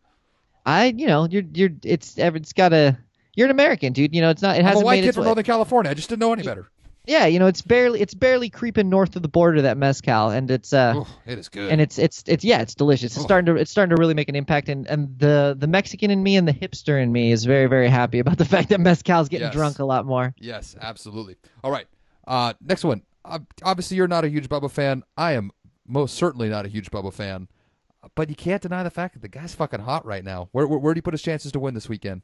[0.64, 2.96] I, you know, you're you're it's it's got a
[3.34, 4.14] you're an American, dude.
[4.14, 5.26] You know, it's not it I'm a hasn't white made kid from way.
[5.26, 5.90] Northern California.
[5.90, 6.70] I just didn't know any better.
[7.04, 10.48] Yeah, you know, it's barely it's barely creeping north of the border that mezcal, and
[10.50, 10.94] it's uh.
[10.98, 11.70] Ooh, it is good.
[11.72, 13.12] and it's it's it's yeah, it's delicious.
[13.16, 13.22] It's Oh.
[13.24, 16.22] starting to it's starting to really make an impact, and and the the Mexican in
[16.22, 19.28] me and the hipster in me is very very happy about the fact that mezcal's
[19.28, 19.54] getting Yes.
[19.54, 20.32] drunk a lot more.
[20.38, 21.36] Yes, absolutely.
[21.64, 21.86] All right.
[22.26, 23.02] Uh, next one.
[23.24, 25.02] Uh, obviously, you're not a huge Bubba fan.
[25.16, 25.50] I am
[25.88, 27.48] most certainly not a huge Bubba fan.
[28.16, 30.48] But you can't deny the fact that the guy's fucking hot right now.
[30.50, 32.22] Where, where, where do you put his chances to win this weekend?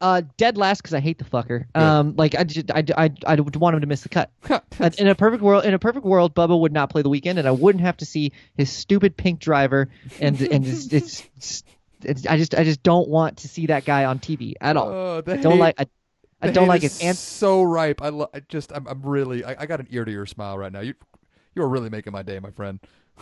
[0.00, 1.64] Uh, dead last because I hate the fucker.
[1.74, 4.30] Um, like I just I, I, I would want him to miss the cut.
[5.00, 7.48] In a perfect world, in a perfect world, Bubba would not play the weekend, and
[7.48, 9.88] I wouldn't have to see his stupid pink driver.
[10.20, 11.24] And and it's, it's,
[12.02, 14.88] it's I just I just don't want to see that guy on TV at all.
[14.88, 15.86] Oh, I don't hate- like I,
[16.40, 18.00] I don't like his and so ripe.
[18.00, 20.56] I, lo- I just I'm, I'm really I, I got an ear to ear smile
[20.56, 20.80] right now.
[20.80, 20.94] You
[21.56, 22.78] you are really making my day, my friend.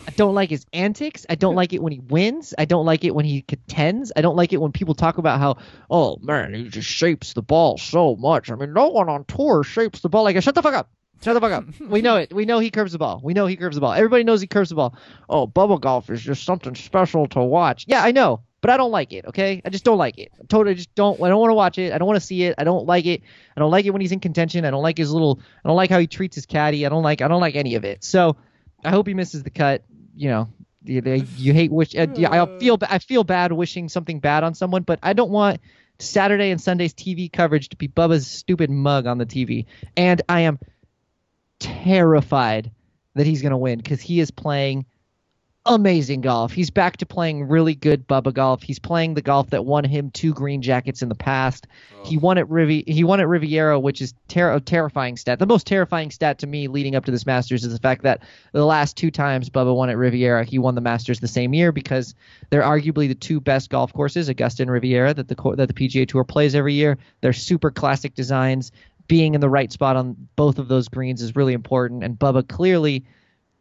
[0.07, 1.25] I don't like his antics.
[1.29, 2.53] I don't like it when he wins.
[2.57, 4.11] I don't like it when he contends.
[4.15, 5.57] I don't like it when people talk about how,
[5.89, 8.51] oh man, he just shapes the ball so much.
[8.51, 10.41] I mean, no one on tour shapes the ball like.
[10.41, 10.89] Shut the fuck up.
[11.21, 11.65] Shut the fuck up.
[11.81, 12.33] we know it.
[12.33, 13.19] We know he curves the ball.
[13.23, 13.93] We know he curves the ball.
[13.93, 14.95] Everybody knows he curves the ball.
[15.29, 17.85] Oh, bubble golf is just something special to watch.
[17.87, 19.25] Yeah, I know, but I don't like it.
[19.25, 20.31] Okay, I just don't like it.
[20.39, 21.21] I totally just don't.
[21.21, 21.91] I don't want to watch it.
[21.91, 22.55] I don't want to see it.
[22.57, 23.23] I don't like it.
[23.55, 24.63] I don't like it when he's in contention.
[24.63, 25.39] I don't like his little.
[25.63, 26.85] I don't like how he treats his caddy.
[26.85, 27.21] I don't like.
[27.21, 28.03] I don't like any of it.
[28.03, 28.37] So,
[28.83, 29.83] I hope he misses the cut.
[30.15, 30.49] You know,
[30.83, 31.01] you,
[31.37, 31.95] you hate wish.
[31.95, 32.77] Uh, I feel.
[32.81, 35.59] I feel bad wishing something bad on someone, but I don't want
[35.99, 39.65] Saturday and Sunday's TV coverage to be Bubba's stupid mug on the TV.
[39.95, 40.59] And I am
[41.59, 42.71] terrified
[43.15, 44.85] that he's going to win because he is playing
[45.67, 46.51] amazing golf.
[46.51, 48.63] He's back to playing really good Bubba golf.
[48.63, 51.67] He's playing the golf that won him two green jackets in the past.
[52.03, 52.21] He oh.
[52.21, 55.39] won at Rivi- he won at Riviera, which is ter- a terrifying stat.
[55.39, 58.23] The most terrifying stat to me leading up to this Masters is the fact that
[58.53, 61.71] the last two times Bubba won at Riviera, he won the Masters the same year
[61.71, 62.15] because
[62.49, 65.73] they're arguably the two best golf courses, Augusta and Riviera, that the co- that the
[65.73, 66.97] PGA Tour plays every year.
[67.21, 68.71] They're super classic designs.
[69.07, 72.45] Being in the right spot on both of those greens is really important, and Bubba
[72.45, 73.05] clearly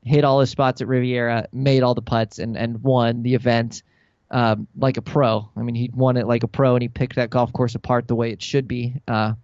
[0.07, 3.83] hit all his spots at Riviera, made all the putts, and and won the event
[4.31, 5.49] um, like a pro.
[5.57, 8.09] I mean, he won it like a pro, and he picked that golf course apart
[8.09, 8.95] the way it should be.
[9.07, 9.35] Uh,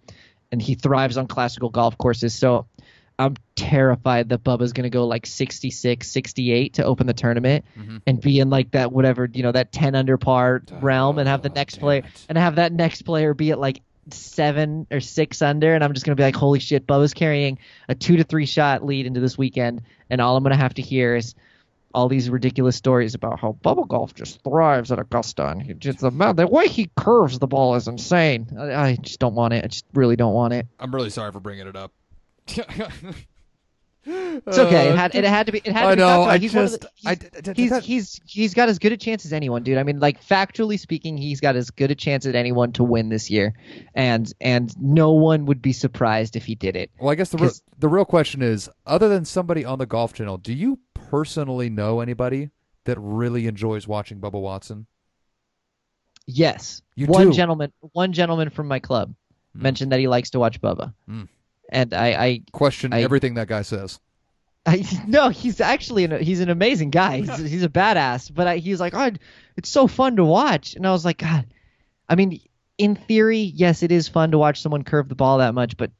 [0.51, 2.33] and he thrives on classical golf courses.
[2.35, 2.67] So
[3.17, 7.63] I'm terrified that Bubba's going to go like 66, 68 to open the tournament
[8.07, 11.41] and be in like that whatever you know that 10 under par realm, and have
[11.43, 12.25] the Oh, next player it.
[12.29, 16.05] and have that next player be at like seven or six under, and I'm just
[16.05, 19.37] gonna be like, holy shit, Bubba's carrying a two to three shot lead into this
[19.37, 21.35] weekend, and all I'm gonna have to hear is
[21.93, 25.99] all these ridiculous stories about how Bubba Golf just thrives at Augusta, and he just
[25.99, 28.47] the, the way he curves the ball is insane.
[28.59, 29.63] I, I just don't want it.
[29.63, 30.67] I just really don't want it.
[30.79, 31.91] I'm really sorry for bringing it up.
[34.05, 34.89] It's okay.
[34.89, 35.59] It had it had to be.
[35.59, 36.23] It had to I be know.
[36.23, 36.81] I he's just.
[36.81, 39.31] the- I, he's- d- d- he's that- he's he's got as good a chance as
[39.31, 39.77] anyone, dude.
[39.77, 43.09] I mean, like factually speaking, he's got as good a chance as anyone to win
[43.09, 43.53] this year,
[43.95, 46.91] and and no one would be surprised if he did it.
[46.99, 47.49] Well, I guess the re-
[47.79, 52.01] the real question is, other than somebody on the Golf Channel, do you personally know
[52.01, 52.49] anybody
[52.83, 54.85] that really enjoys watching Bubba Watson?
[56.25, 57.33] Yes, You one do?
[57.33, 59.13] gentleman, one gentleman from my club
[59.53, 61.23] mentioned that he likes to watch Bubba, Hmm.
[61.73, 63.99] And I, I Question I- everything that guy says.
[64.65, 67.17] I no, he's actually an, he's an amazing guy.
[67.17, 68.33] He's, he's a badass.
[68.33, 69.11] But I, he's like, oh,
[69.57, 71.45] it's so fun to watch, and I was like, God,
[72.07, 72.39] I mean,
[72.77, 75.91] in theory, yes, it is fun to watch someone curve the ball that much, but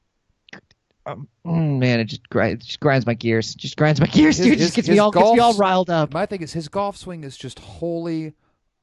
[1.05, 3.51] um, mm, man, it just, grinds, it just grinds my gears.
[3.51, 4.57] It just grinds my gears, dude.
[4.57, 6.13] His- just gets me all gets me all riled up.
[6.13, 8.33] My thing is, his golf swing is just wholly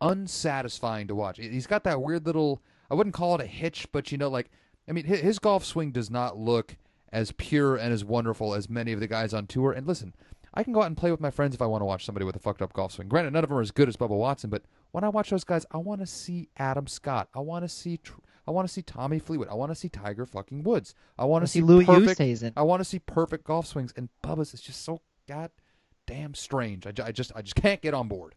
[0.01, 1.39] unsatisfying to watch.
[1.39, 2.63] He's got that weird little.
[2.91, 4.51] I wouldn't call it a hitch, but you know, like
[4.91, 6.77] I mean, his, his golf swing does not look
[7.13, 9.73] as pure and as wonderful as many of the guys on tour.
[9.73, 10.15] And listen,
[10.53, 12.27] I can go out and play with my friends if I want to watch somebody
[12.27, 13.09] with a fucked up golf swing.
[13.09, 15.45] Granted, none of them are as good as Bubba Watson, but when I watch those
[15.45, 17.29] guys, I want to see Adam Scott.
[17.35, 17.99] I want to see.
[17.99, 18.19] Tr-
[18.49, 19.49] I want to see Tommy Fleetwood.
[19.49, 20.95] I want to see Tiger fucking Woods.
[21.17, 22.19] I want to see see Louis perfect.
[22.21, 22.53] Oosthuizen.
[22.57, 26.87] I want to see perfect golf swings, and Bubba's is just so goddamn strange.
[26.87, 28.35] I, I just I just can't get on board.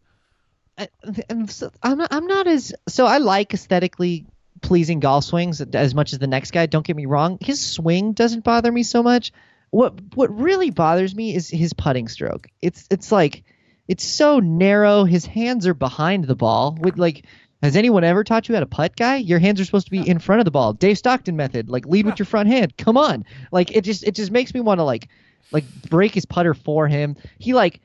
[0.78, 0.88] I-
[1.30, 4.26] I'm, so, I'm not, I'm not as so I like aesthetically
[4.62, 6.66] pleasing golf swings as much as the next guy.
[6.66, 9.32] Don't get me wrong, his swing doesn't bother me so much.
[9.70, 12.48] What what really bothers me is his putting stroke.
[12.62, 13.44] It's it's like
[13.88, 15.04] it's so narrow.
[15.04, 16.76] His hands are behind the ball.
[16.78, 17.26] With like,
[17.62, 19.16] has anyone ever taught you how to putt, guy?
[19.16, 20.72] Your hands are supposed to be in front of the ball.
[20.72, 22.76] Dave Stockton method, like lead with your front hand.
[22.76, 25.08] Come on, like it just it just makes me want to like
[25.50, 27.16] like break his putter for him.
[27.38, 27.80] He like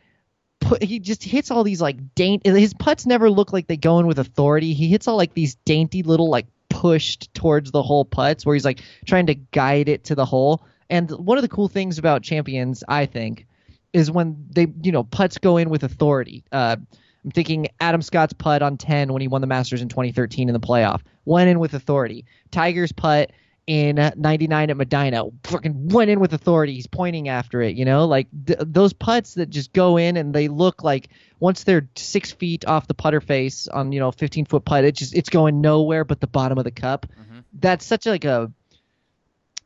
[0.59, 3.99] put he just hits all these like dainty his putts never look like they go
[3.99, 8.05] in with authority he hits all like these dainty little like pushed towards the hole
[8.05, 11.49] putts where he's like trying to guide it to the hole and one of the
[11.49, 13.45] cool things about champions i think
[13.93, 16.43] is when they you know putts go in with authority.
[16.51, 16.77] Uh,
[17.23, 20.53] I'm thinking Adam Scott's putt on 10 when he won the Masters in 2013 in
[20.53, 22.25] the playoff went in with authority.
[22.51, 23.31] Tiger's putt
[23.69, 26.73] in 99 at Medinah fucking went in with authority.
[26.73, 30.33] He's pointing after it, you know, like th- those putts that just go in and
[30.33, 31.09] they look like
[31.39, 34.95] once they're six feet off the putter face on you know 15 foot putt, it
[34.95, 37.05] just it's going nowhere but the bottom of the cup.
[37.05, 37.39] Mm-hmm.
[37.53, 38.51] That's such like a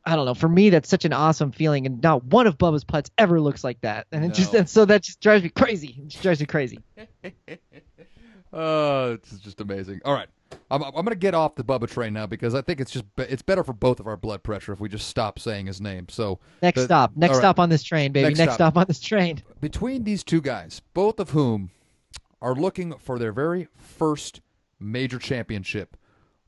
[0.06, 0.34] I don't know.
[0.34, 3.64] For me, that's such an awesome feeling, and not one of Bubba's putts ever looks
[3.64, 4.08] like that.
[4.12, 5.96] And it just and so that just drives me crazy.
[5.98, 6.80] It just drives me crazy.
[8.54, 10.00] Uh, it's just amazing.
[10.06, 10.28] All right,
[10.72, 13.06] I'm, I'm going to get off the Bubba train now because I think it's just
[13.18, 16.08] it's better for both of our blood pressure if we just stop saying his name.
[16.10, 17.12] So Next the- stop.
[17.16, 17.40] Next right.
[17.40, 18.26] stop on this train, baby.
[18.30, 18.74] Next Next, stop.
[18.74, 18.82] stop.
[18.82, 19.42] on this train.
[19.62, 21.72] between these two guys, both of whom
[22.42, 24.42] are looking for their very first
[24.80, 25.96] major championship,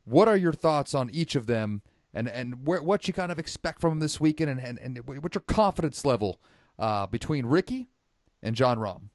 [0.04, 1.82] what are your thoughts on each of them,
[2.14, 5.08] and and where, what you kind of expect from them this weekend, and and, and
[5.08, 6.40] what's your confidence level
[6.80, 7.90] uh, between Rickie
[8.44, 9.10] and Jon Rahm?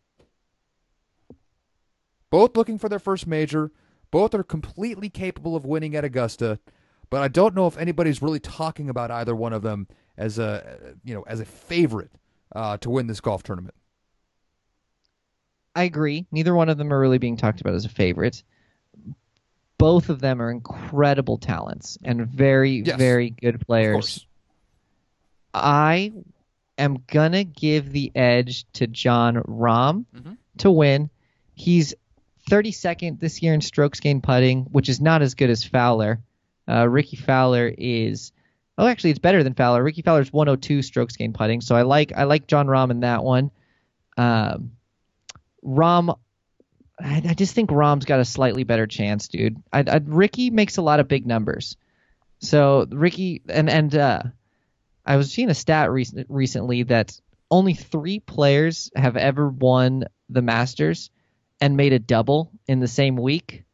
[2.30, 3.72] Both looking for their first major.
[4.11, 6.58] Both are completely capable of winning at Augusta,
[7.11, 9.86] but I don't know if anybody's really talking about either one of them
[10.16, 12.11] as a you know as a favorite
[12.54, 13.74] uh, to win this golf tournament.
[15.76, 16.26] I agree.
[16.32, 18.42] Neither one of them are really being talked about as a favorite.
[19.78, 22.98] Both of them are incredible talents and very, Yes.
[22.98, 24.26] very good players.
[25.54, 26.12] I
[26.76, 30.36] am gonna give the edge to Jon Rahm Mhm.
[30.58, 31.08] to win.
[31.54, 31.94] He's
[32.51, 36.20] 32nd this year in strokes gained putting, which is not as good as Fowler.
[36.68, 38.32] Uh, Rickie Fowler is
[38.76, 39.82] oh, actually, it's better than Fowler.
[39.82, 43.22] Rickie Fowler's 102 strokes gained putting, so I like I like Jon Rahm in that
[43.22, 43.51] one.
[44.16, 44.72] Um,
[45.64, 46.16] Rahm,
[46.98, 49.62] I, I just think Rahm's got a slightly better chance, dude.
[49.72, 51.76] I, I, Rickie makes a lot of big numbers,
[52.38, 54.22] so Rickie and and uh,
[55.05, 57.20] I was seeing a stat recent, recently that
[57.51, 61.11] only three players have ever won the Masters
[61.61, 63.64] and made a double in the same week.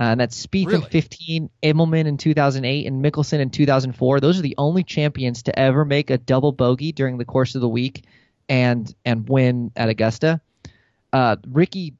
[0.00, 0.84] Uh, and that's Spieth Really?
[0.84, 4.20] in 15, Immelman in 2008, and Mickelson in 2004.
[4.20, 7.60] Those are the only champions to ever make a double bogey during the course of
[7.60, 8.04] the week
[8.48, 10.40] and and win at Augusta.
[11.12, 11.94] Uh, Rickie,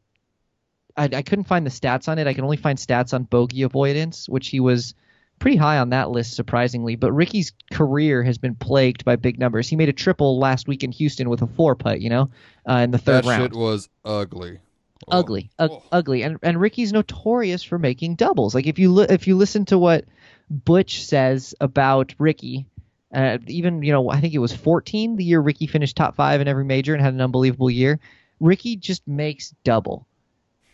[0.96, 2.26] I, I couldn't find the stats on it.
[2.26, 4.94] I can only find stats on bogey avoidance, which he was
[5.38, 6.96] pretty high on that list, surprisingly.
[6.96, 9.68] But Rickie's career has been plagued by big numbers.
[9.68, 12.30] He made a triple last week in Houston with a four putt, you know,
[12.68, 14.58] uh, in the third that round shit was ugly.
[15.06, 15.18] Oh.
[15.20, 15.82] ugly, ug- Oh.
[15.92, 18.54] ugly, and and Rickie's notorious for making doubles.
[18.54, 20.04] Like if you li- if you listen to what
[20.50, 22.66] Butch says about Rickie,
[23.14, 26.40] uh, even you know I think it was 14 the year Rickie finished top five
[26.40, 28.00] in every major and had an unbelievable year.
[28.40, 30.06] Rickie just makes double.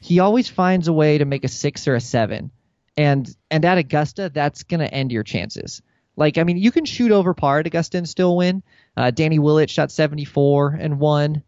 [0.01, 2.51] He always finds a way to make a six or a seven,
[2.97, 5.83] and and at Augusta that's gonna end your chances.
[6.16, 8.62] Like I mean you can shoot over par at Augusta and still win.
[8.97, 11.43] Uh, Danny Willett shot 74 and won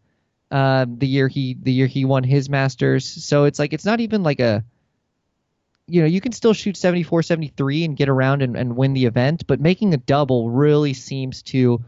[0.51, 3.05] uh, the year he the year he won his Masters.
[3.05, 4.63] So it's like it's not even like a
[5.87, 9.05] you know, you can still shoot 74, 73 and get around and, and win the
[9.05, 11.81] event, but making a double really seems to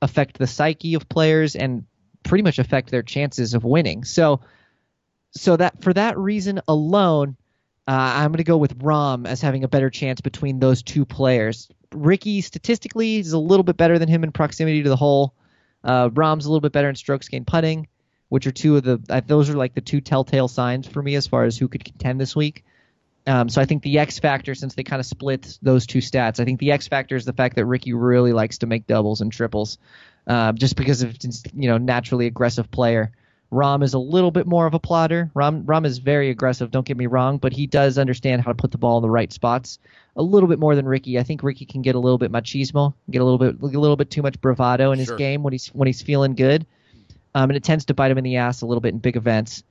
[0.00, 1.84] affect the psyche of players and
[2.22, 4.04] pretty much affect their chances of winning.
[4.04, 4.40] So
[5.32, 7.36] so that for that reason alone,
[7.88, 11.04] uh, I'm going to go with Rahm as having a better chance between those two
[11.04, 11.68] players.
[11.92, 15.34] Rickie statistically is a little bit better than him in proximity to the hole.
[15.82, 17.88] Uh, Rahm's a little bit better in strokes gained putting,
[18.32, 21.16] which are two of the uh, those are like the two telltale signs for me
[21.16, 22.64] as far as who could contend this week.
[23.26, 26.40] Um, so I think the X factor, since they kind of split those two stats,
[26.40, 29.20] I think the X factor is the fact that Rickie really likes to make doubles
[29.20, 29.76] and triples,
[30.26, 33.12] uh, just because of his, you know naturally aggressive player.
[33.52, 35.30] Rahm is a little bit more of a plotter.
[35.36, 36.70] Rahm Rahm is very aggressive.
[36.70, 39.10] Don't get me wrong, but he does understand how to put the ball in the
[39.10, 39.78] right spots
[40.16, 41.18] a little bit more than Rickie.
[41.18, 43.96] I think Rickie can get a little bit machismo, get a little bit a little
[43.96, 45.18] bit too much bravado in his Sure.
[45.18, 46.64] game when he's when he's feeling good,
[47.34, 49.16] um, and it tends to bite him in the ass a little bit in big
[49.16, 49.62] events.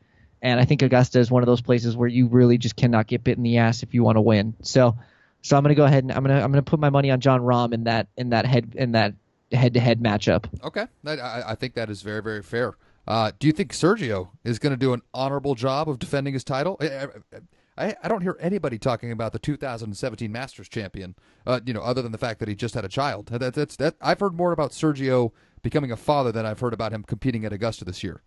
[0.41, 3.23] And I think Augusta is one of those places where you really just cannot get
[3.23, 4.55] bit in the ass if you want to win.
[4.63, 4.97] So,
[5.43, 7.41] so I'm gonna go ahead and I'm gonna I'm gonna put my money on Jon
[7.41, 9.13] Rahm in that in that head in that
[9.51, 10.45] head to head matchup.
[10.63, 12.75] Okay, I, I think that is very, very fair.
[13.07, 16.43] Uh, do you think Sergio is going to do an honorable job of defending his
[16.43, 16.77] title?
[16.79, 17.07] I,
[17.77, 21.15] I, I don't hear anybody talking about the 2017 Masters champion.
[21.45, 23.27] Uh, you know, other than the fact that he just had a child.
[23.27, 23.95] That, that's that.
[24.01, 25.31] I've heard more about Sergio
[25.61, 28.21] becoming a father than I've heard about him competing at Augusta this year.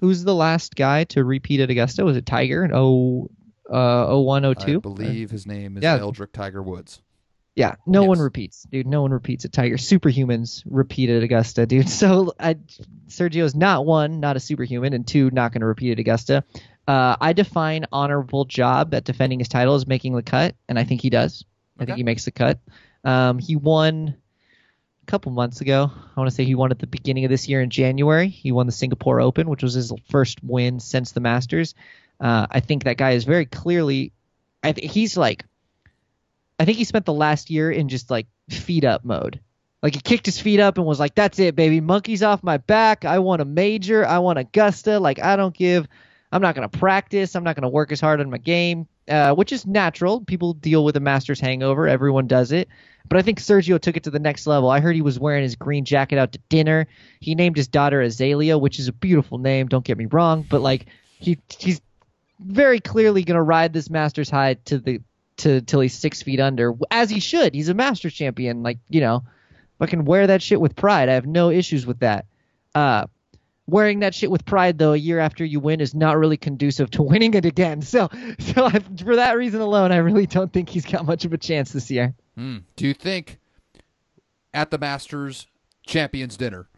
[0.00, 2.04] Who's the last guy to repeat at Augusta?
[2.04, 3.28] Was it Tiger in oh
[3.70, 4.80] uh 01 I 02?
[4.80, 5.98] believe his name is Yeah.
[5.98, 7.02] Eldrick Tiger Woods.
[7.56, 8.08] Yeah, no Yes.
[8.08, 8.86] one repeats, dude.
[8.86, 9.76] No one repeats at Tiger.
[9.76, 11.88] Superhumans repeat at Augusta, dude.
[11.88, 12.56] So I,
[13.08, 16.44] Sergio's not one, not a superhuman, and two, not going to repeat at Augusta.
[16.88, 20.84] Uh, I define honorable job at defending his title as making the cut, and I
[20.84, 21.44] think he does.
[21.78, 21.86] I Okay.
[21.90, 22.60] think he makes the cut.
[23.04, 24.14] Um, he won
[25.10, 25.90] couple months ago.
[25.94, 28.28] I want to say he won at the beginning of this year in January.
[28.28, 31.74] He won the Singapore Open, which was his first win since the Masters.
[32.20, 34.12] Uh, I think that guy is very clearly.
[34.62, 35.44] I th- he's like.
[36.58, 39.40] I think he spent the last year in just like feet up mode.
[39.82, 41.80] Like he kicked his feet up and was like, "That's it, baby.
[41.80, 43.04] Monkeys off my back.
[43.04, 44.06] I want a major.
[44.06, 45.00] I want Augusta.
[45.00, 45.88] Like I don't give.
[46.30, 47.34] I'm not gonna practice.
[47.34, 50.20] I'm not gonna work as hard on my game, uh, which is natural.
[50.20, 51.88] People deal with a Masters hangover.
[51.88, 52.68] Everyone does it.
[53.10, 54.70] But I think Sergio took it to the next level.
[54.70, 56.86] I heard he was wearing his green jacket out to dinner.
[57.20, 59.68] He named his daughter Azalea, which is a beautiful name.
[59.68, 60.86] Don't get me wrong, but like
[61.18, 61.82] he he's
[62.38, 65.02] very clearly gonna ride this Masters high to the
[65.38, 67.52] to till he's six feet under, as he should.
[67.52, 68.62] He's a Masters champion.
[68.62, 69.24] Like you know
[69.80, 71.08] Fucking wear that shit with pride.
[71.08, 72.26] I have no issues with that.
[72.74, 73.06] Uh,
[73.66, 76.90] wearing that shit with pride though a year after you win is not really conducive
[76.90, 77.80] to winning it again.
[77.80, 81.32] So, so I, for that reason alone, I really don't think he's got much of
[81.32, 82.14] a chance this year.
[82.40, 82.62] Mm.
[82.76, 83.38] Do you think
[84.54, 85.46] at the Masters
[85.86, 86.68] Champions Dinner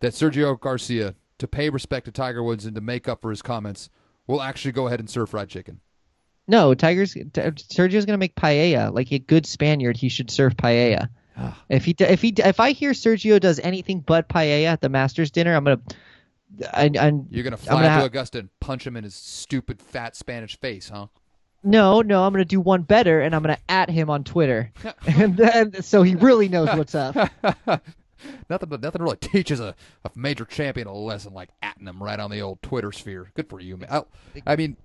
[0.00, 3.40] that Sergio Garcia, to pay respect to Tiger Woods and to make up for his
[3.42, 3.88] comments,
[4.26, 5.80] will actually go ahead and serve fried chicken?
[6.46, 8.92] No, Tiger's Sergio's gonna make paella.
[8.92, 11.08] Like a good Spaniard, he should serve paella.
[11.68, 15.30] if he if he if I hear Sergio does anything but paella at the Masters
[15.30, 15.80] dinner, I'm gonna.
[16.72, 19.82] I, I'm, You're gonna fly gonna to ha- Augusta and punch him in his stupid
[19.82, 21.08] fat Spanish face, huh?
[21.68, 24.72] No, no, I'm gonna do one better, and I'm gonna at him on Twitter,
[25.06, 27.14] and then so he really knows what's up.
[28.48, 32.18] nothing, but nothing really teaches a, a major champion a lesson like atting him right
[32.18, 33.30] on the old Twitter sphere.
[33.34, 33.88] Good for you, man.
[33.90, 34.02] I,
[34.46, 34.78] I mean,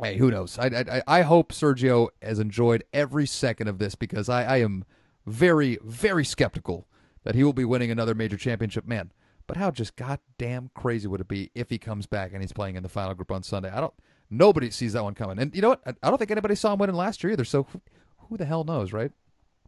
[0.00, 0.56] hey, who knows?
[0.56, 4.84] I, I, I hope Sergio has enjoyed every second of this because I, I am
[5.26, 6.86] very, very skeptical
[7.24, 8.86] that he will be winning another major championship.
[8.86, 9.10] Man,
[9.48, 12.76] but how just goddamn crazy would it be if he comes back and he's playing
[12.76, 13.70] in the final group on Sunday?
[13.70, 13.94] I don't.
[14.30, 15.38] Nobody sees that one coming.
[15.38, 15.80] And you know what?
[15.86, 17.44] I, I don't think anybody saw him winning last year either.
[17.44, 17.80] So who,
[18.28, 19.10] who the hell knows, right?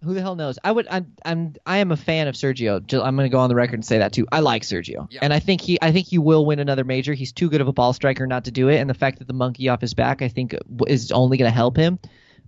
[0.02, 0.58] Who the hell knows?
[0.64, 0.86] I would.
[0.90, 1.12] I'm.
[1.26, 1.54] I'm.
[1.66, 2.76] I am a fan of Sergio.
[3.02, 4.26] I'm going to go on the record and say that too.
[4.32, 5.18] I like Sergio, Yeah.
[5.20, 5.78] and I think he.
[5.82, 7.12] I think he will win another major.
[7.12, 9.28] He's too good of a ball striker not to do it, and the fact that
[9.28, 10.54] the monkey off his back, I think,
[10.86, 11.98] is only going to help him.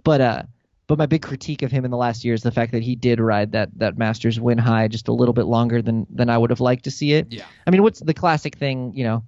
[0.03, 0.43] But uh,
[0.87, 2.95] but my big critique of him in the last year is the fact that he
[2.97, 6.39] did ride that that Masters win high just a little bit longer than than I
[6.39, 7.27] would have liked to see it.
[7.31, 7.45] Yeah.
[7.67, 8.93] I mean, what's the classic thing?
[8.95, 9.25] You know,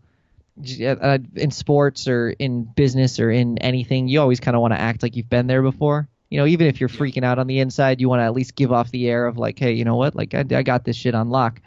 [0.58, 4.80] uh, in sports or in business or in anything, you always kind of want to
[4.80, 6.08] act like you've been there before.
[6.30, 8.56] You know, even if you're freaking out on the inside, you want to at least
[8.56, 10.14] give off the air of like, hey, you know what?
[10.14, 11.60] Like, I, I got this shit on lock.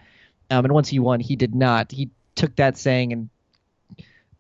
[0.50, 1.92] Um, and once he won, he did not.
[1.92, 3.30] He took that saying and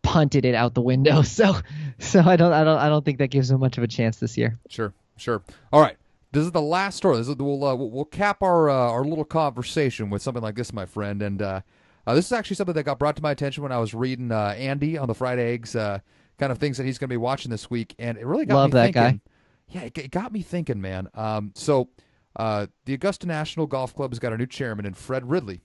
[0.01, 1.21] punted it out the window.
[1.23, 1.55] So,
[1.99, 4.17] so I don't, I don't, I don't think that gives him much of a chance
[4.17, 4.57] this year.
[4.69, 5.41] Sure, sure.
[5.71, 5.97] All right.
[6.31, 7.17] This is the last story.
[7.17, 10.55] This is, we'll, uh, we'll we'll cap our uh, our little conversation with something like
[10.55, 11.21] this, my friend.
[11.21, 11.61] And uh,
[12.07, 14.31] uh, this is actually something that got brought to my attention when I was reading
[14.31, 15.99] uh, Andy on the Fried Eggs, uh,
[16.39, 18.55] kind of things that he's going to be watching this week, and it really got
[18.55, 19.03] Love me that guy.
[19.09, 19.21] thinking.
[19.67, 21.09] Yeah, it, it got me thinking, man.
[21.13, 21.89] Um, so
[22.37, 25.61] uh, the Augusta National Golf Club has got a new chairman in Fred Ridley.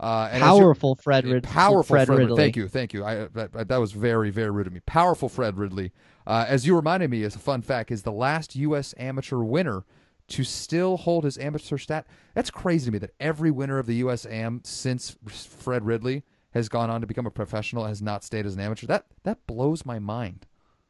[0.00, 2.36] Uh, and Powerful Fred, Rid- powerful Fred, Fred, Ridley.
[2.36, 3.04] Thank you, thank you.
[3.04, 4.80] I that, that was very, very rude of me.
[4.80, 5.92] Powerful Fred Ridley,
[6.26, 8.92] uh, as you reminded me, as a fun fact, is the last U.S.
[8.98, 9.84] amateur winner
[10.28, 12.06] to still hold his amateur stat.
[12.34, 14.24] That's crazy to me that every winner of the U.S.
[14.26, 16.22] Am since Fred Ridley
[16.52, 18.86] has gone on to become a professional has not stayed as an amateur.
[18.86, 20.46] That that blows my mind.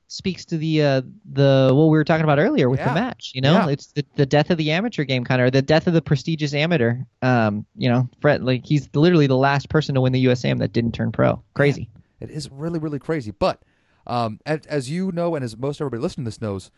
[0.06, 2.88] speaks to the uh, the what we were talking about earlier with Yeah.
[2.88, 3.32] the match.
[3.34, 3.68] You know, Yeah.
[3.70, 6.02] it's the, the death of the amateur game, kind of, or the death of the
[6.02, 6.98] prestigious amateur.
[7.22, 10.72] Um, you know, Fred, like he's literally the last person to win the USAM that
[10.72, 11.42] didn't turn pro.
[11.54, 11.88] Crazy.
[12.20, 13.30] It is really, really crazy.
[13.32, 13.62] But
[14.06, 16.70] um, as, as you know, and as most everybody listening to this knows,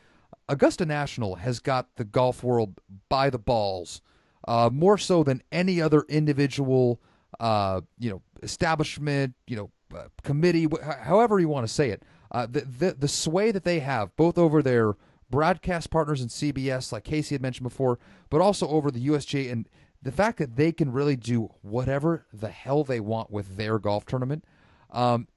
[0.49, 4.01] Augusta National has got the golf world by the balls,
[4.47, 7.01] uh, more so than any other individual,
[7.41, 12.03] uh, you know, establishment, you know, uh, committee, wh- however you want to say it.
[12.31, 14.95] Uh, the, the the sway that they have, both over their
[15.31, 17.99] broadcast partners in CBS, like Casey had mentioned before,
[18.31, 19.69] but also over the USGA, and
[20.03, 24.05] the fact that they can really do whatever the hell they want with their golf
[24.07, 24.45] tournament.
[24.91, 25.29] Um,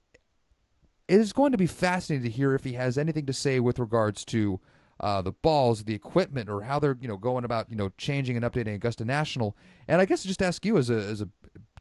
[1.08, 3.80] it is going to be fascinating to hear if he has anything to say with
[3.80, 4.60] regards to
[5.00, 8.36] uh, the balls, the equipment, or how they're you know going about you know changing
[8.36, 9.56] and updating Augusta National.
[9.88, 11.30] And I guess just ask you as a as a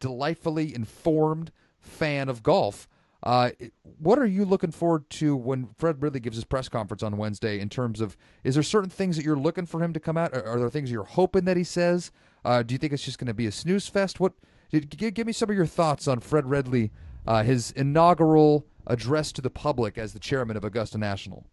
[0.01, 1.51] delightfully informed
[1.81, 2.89] fan of golf,
[3.23, 3.51] uh,
[3.99, 7.59] what are you looking forward to when Fred Ridley gives his press conference on Wednesday?
[7.59, 10.33] In terms of, is there certain things that you're looking for him to come out?
[10.33, 12.13] Are, are there things you're hoping that he says?
[12.45, 14.21] Uh, do you think it's just going to be a snooze fest?
[14.21, 14.35] What?
[14.73, 16.93] G- g- give me some of your thoughts on Fred Ridley,
[17.27, 21.45] uh, his inaugural address to the public as the chairman of Augusta National.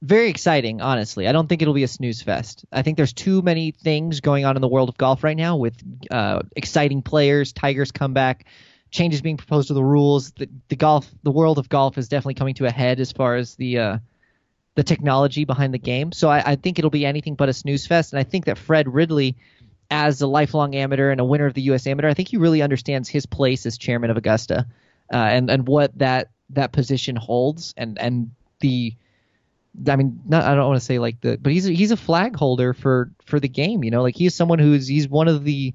[0.00, 1.26] Very exciting, honestly.
[1.26, 2.64] I don't think it'll be a snooze fest.
[2.70, 5.56] I think there's too many things going on in the world of golf right now
[5.56, 5.74] with
[6.10, 8.46] uh, exciting players, Tigers comeback,
[8.90, 10.30] changes being proposed to the rules.
[10.32, 13.34] The, the golf, the world of golf is definitely coming to a head as far
[13.34, 13.98] as the uh,
[14.76, 16.12] the technology behind the game.
[16.12, 18.12] So I, I think it'll be anything but a snooze fest.
[18.12, 19.36] And I think that Fred Ridley
[19.90, 21.88] as a lifelong amateur and a winner of the U.S.
[21.88, 24.66] Amateur, I think he really understands his place as chairman of Augusta,
[25.12, 28.30] uh, and and what that that position holds, and and
[28.60, 28.94] the,
[29.88, 31.96] I mean, not I don't want to say like the, but he's a, he's a
[31.96, 33.84] flag holder for for the game.
[33.84, 35.74] You know, like he's someone who's he's one of the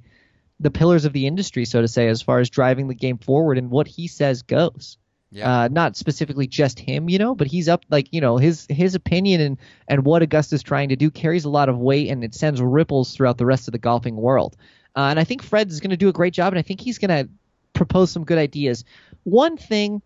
[0.60, 3.58] the pillars of the industry, so to say, as far as driving the game forward,
[3.58, 4.98] and what he says goes.
[5.32, 5.64] Yeah.
[5.64, 8.94] Uh, not specifically just him, you know, but he's up like you know his his
[8.94, 12.36] opinion and and what Augusta's trying to do carries a lot of weight and it
[12.36, 14.56] sends ripples throughout the rest of the golfing world.
[14.96, 16.82] Uh, and I think Fred is going to do a great job, and I think
[16.82, 17.28] he's going to
[17.74, 18.86] propose some good ideas.
[19.24, 20.04] One thing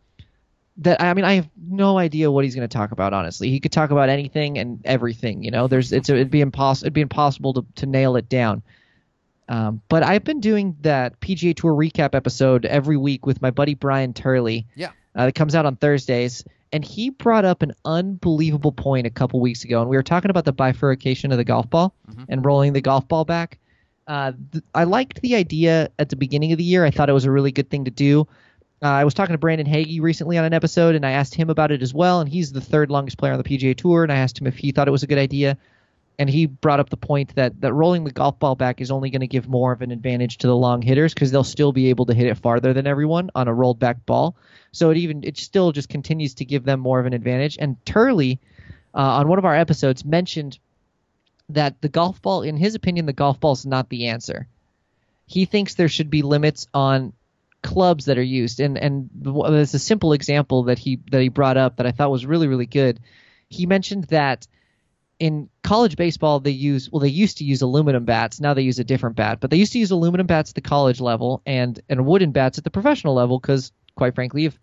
[0.78, 3.14] that I mean, I have no idea what he's going to talk about.
[3.14, 5.44] Honestly, he could talk about anything and everything.
[5.44, 8.62] You know, there's it's it'd be impossible it'd be impossible to to nail it down.
[9.50, 13.76] Um, but I've been doing that PGA Tour recap episode every week with my buddy
[13.76, 14.68] Brian Turley.
[14.76, 14.92] Yeah.
[15.16, 19.40] Uh, that comes out on Thursdays, and he brought up an unbelievable point a couple
[19.40, 21.96] weeks ago, and we were talking about the bifurcation of the golf ball
[22.30, 23.58] and rolling the golf ball back.
[24.06, 26.86] Uh, th- I liked the idea at the beginning of the year.
[26.86, 28.28] I thought it was a really good thing to do.
[28.82, 31.50] Uh, I was talking to Brandon Hagy recently on an episode, and I asked him
[31.50, 32.20] about it as well.
[32.20, 34.58] And he's the third longest player on the PGA Tour, and I asked him if
[34.58, 35.58] he thought it was a good idea.
[36.20, 39.10] And he brought up the point that, that rolling the golf ball back is only
[39.10, 41.90] going to give more of an advantage to the long hitters because they'll still be
[41.90, 44.36] able to hit it farther than everyone on a rolled back ball.
[44.72, 47.58] So it even it still just continues to give them more of an advantage.
[47.60, 48.40] And Turley,
[48.96, 50.58] uh, on one of our episodes, mentioned
[51.50, 54.48] that the golf ball, in his opinion, the golf ball is not the answer.
[55.28, 57.14] He thinks there should be limits on
[57.68, 61.58] clubs that are used, and and there's a simple example that he that he brought
[61.58, 63.00] up that I thought was really really good.
[63.50, 64.48] He mentioned that
[65.20, 68.78] in college baseball they use well they used to use aluminum bats now they use
[68.78, 71.80] a different bat but they used to use aluminum bats at the college level and
[71.90, 74.60] and wooden bats at the professional level because quite frankly if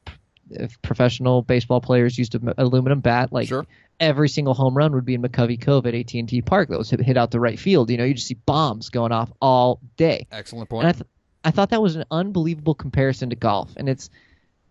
[0.51, 3.67] if professional baseball players used an aluminum bat like Sure.
[3.99, 7.01] every single home run would be in McCovey Cove at AT&T Park that was hit,
[7.01, 10.29] hit out the right field you know you just see bombs going off all day
[10.31, 10.97] Excellent and I, point.
[10.99, 11.09] th-
[11.45, 13.73] I thought that was an unbelievable comparison to golf.
[13.77, 14.11] And it's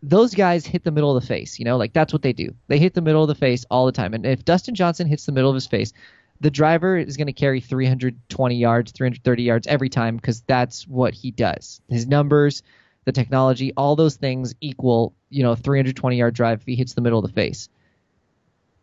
[0.01, 2.53] those guys hit the middle of the face, you know, like that's what they do.
[2.67, 4.13] They hit the middle of the face all the time.
[4.13, 5.93] And if Dustin Johnson hits the middle of his face,
[6.41, 11.13] the driver is going to carry 320 yards, 330 yards every time because that's what
[11.13, 11.79] he does.
[11.87, 12.63] His numbers,
[13.05, 17.01] the technology, all those things equal, you know, 320 yard drive if he hits the
[17.01, 17.69] middle of the face.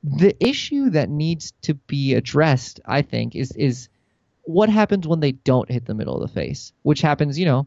[0.03, 3.91] The issue that needs to be addressed, I think, is is
[4.45, 7.67] what happens when they don't hit the middle of the face, which happens, you know,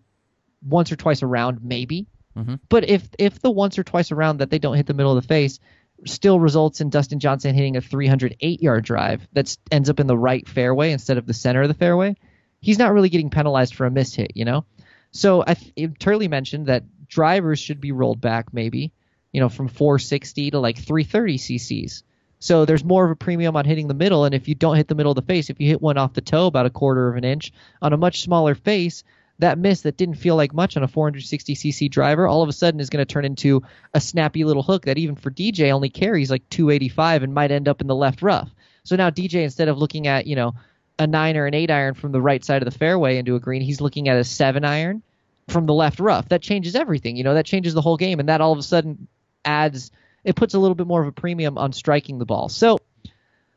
[0.67, 2.07] once or twice around, maybe.
[2.37, 2.59] Mhm.
[2.69, 5.21] But if if the once or twice around that they don't hit the middle of
[5.21, 5.59] the face
[6.05, 10.17] still results in Dustin Johnson hitting a 308 yard drive that ends up in the
[10.17, 12.15] right fairway instead of the center of the fairway,
[12.59, 14.65] he's not really getting penalized for a missed hit, you know.
[15.11, 18.91] So I th- Turley mentioned that drivers should be rolled back maybe,
[19.31, 22.03] you know, from 460 to like 330 cc's.
[22.39, 24.89] So there's more of a premium on hitting the middle, and if you don't hit
[24.89, 27.07] the middle of the face, if you hit one off the toe about a quarter
[27.07, 29.03] of an inch on a much smaller face,
[29.39, 32.79] that miss that didn't feel like much on a 460cc driver all of a sudden
[32.79, 33.61] is going to turn into
[33.93, 37.67] a snappy little hook that even for DJ only carries like 285 and might end
[37.67, 38.53] up in the left rough.
[38.83, 40.53] So now DJ instead of looking at, you know,
[40.99, 43.39] a 9 or an 8 iron from the right side of the fairway into a
[43.39, 45.01] green, he's looking at a 7 iron
[45.47, 46.29] from the left rough.
[46.29, 47.17] That changes everything.
[47.17, 49.07] You know, that changes the whole game and that all of a sudden
[49.45, 49.91] adds
[50.23, 52.49] it puts a little bit more of a premium on striking the ball.
[52.49, 52.77] So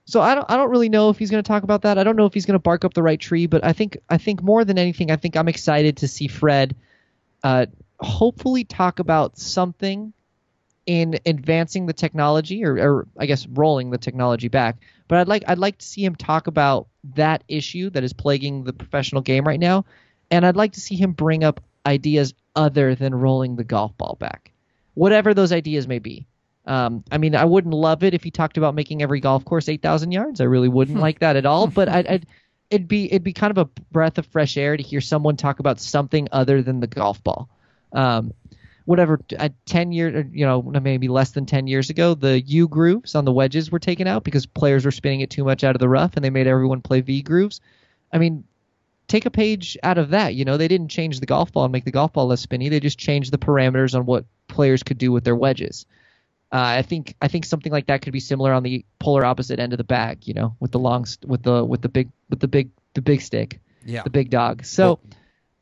[0.07, 1.99] so I don't I don't really know if he's going to talk about that.
[1.99, 3.99] I don't know if he's going to bark up the right tree, but I think
[4.09, 6.75] I think more than anything, I think I'm excited to see Fred
[7.43, 7.67] uh,
[7.99, 10.13] hopefully talk about something
[10.87, 14.77] in advancing the technology or, or I guess rolling the technology back.
[15.09, 18.63] But I'd like I'd like to see him talk about that issue that is plaguing
[18.63, 19.85] the professional game right now,
[20.31, 24.17] and I'd like to see him bring up ideas other than rolling the golf ball
[24.21, 24.53] back,
[24.95, 26.27] whatever those ideas may be.
[26.67, 29.69] Um, I mean, I wouldn't love it if he talked about making every golf course
[29.69, 30.41] 8,000 yards.
[30.41, 31.67] I really wouldn't like that at all.
[31.77, 32.27] But I'd, I'd,
[32.71, 35.61] it'd be it'd be kind of a breath of fresh air to hear someone talk
[35.61, 37.49] about something other than the golf ball.
[37.93, 38.33] Um,
[38.87, 43.14] whatever, uh, 10 years, you know, maybe less than 10 years ago, the U grooves
[43.14, 45.81] on the wedges were taken out because players were spinning it too much out of
[45.81, 47.61] the rough, and they made everyone play V grooves.
[48.12, 48.45] I mean,
[49.09, 50.35] take a page out of that.
[50.35, 52.69] You know, they didn't change the golf ball and make the golf ball less spinny.
[52.69, 55.85] They just changed the parameters on what players could do with their wedges.
[56.53, 59.59] Uh, I think I think something like that could be similar on the polar opposite
[59.59, 60.26] end of the bag.
[60.28, 63.20] You know, with the long with the with the big with the big the big
[63.20, 64.03] stick, Yeah.
[64.03, 64.64] the big dog.
[64.64, 64.99] So.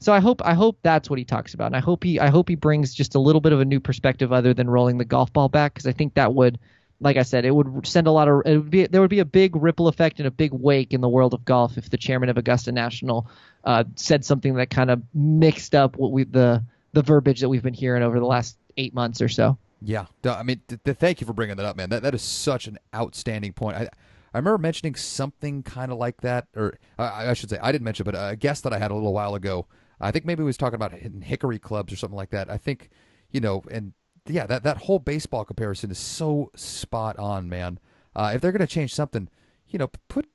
[0.01, 2.29] So I hope I hope that's what he talks about, and I hope he I
[2.29, 5.05] hope he brings just a little bit of a new perspective other than rolling the
[5.07, 6.59] golf ball back, because I think that would,
[7.01, 9.21] like I said, it would send a lot of it would be there would be
[9.21, 11.97] a big ripple effect and a big wake in the world of golf if the
[11.97, 13.31] chairman of Augusta National
[13.63, 16.63] uh, said something that kind of mixed up what we the
[16.93, 19.57] the verbiage that we've been hearing over the last eight months or so.
[19.81, 21.91] Yeah, I mean, th- th- thank you for bringing that up, man.
[21.91, 23.77] That that is such an outstanding point.
[23.77, 23.89] I
[24.33, 27.85] I remember mentioning something kind of like that, or uh, I should say, I didn't
[27.85, 29.67] mention, but a guest that I had a little while ago.
[30.01, 32.51] I think maybe he was talking about hickory clubs or something like that.
[32.51, 32.91] I think,
[33.31, 33.93] you know, and
[34.27, 37.79] yeah, that that whole baseball comparison is so spot on, man.
[38.17, 39.29] Uh, if they're going to change something,
[39.69, 40.27] you know, put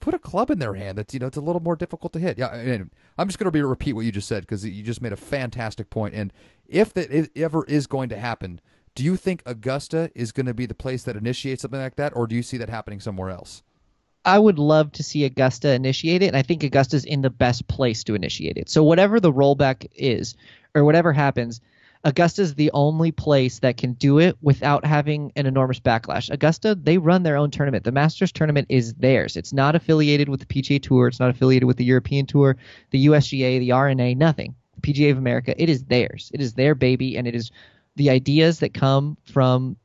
[0.00, 2.18] put a club in their hand that's you know it's a little more difficult to
[2.18, 2.38] hit.
[2.38, 4.82] Yeah, I mean, I'm just going to be repeat what you just said because you
[4.82, 6.14] just made a fantastic point.
[6.14, 6.32] And
[6.66, 8.60] if that ever is going to happen,
[8.94, 12.14] do you think Augusta is going to be the place that initiates something like that,
[12.14, 13.62] or do you see that happening somewhere else?
[14.24, 17.66] I would love to see Augusta initiate it, and I think Augusta's in the best
[17.68, 18.68] place to initiate it.
[18.68, 20.36] So whatever the rollback is,
[20.74, 21.60] or whatever happens,
[22.04, 26.30] Augusta's the only place that can do it without having an enormous backlash.
[26.30, 27.84] Augusta, they run their own tournament.
[27.84, 29.36] The Masters tournament is theirs.
[29.36, 31.08] It's not affiliated with the PGA Tour.
[31.08, 32.56] It's not affiliated with the European Tour,
[32.90, 34.54] the USGA, the R&A, nothing.
[34.80, 36.30] The PGA of America, it is theirs.
[36.34, 37.52] It is their baby, and it is
[37.96, 39.76] the ideas that come from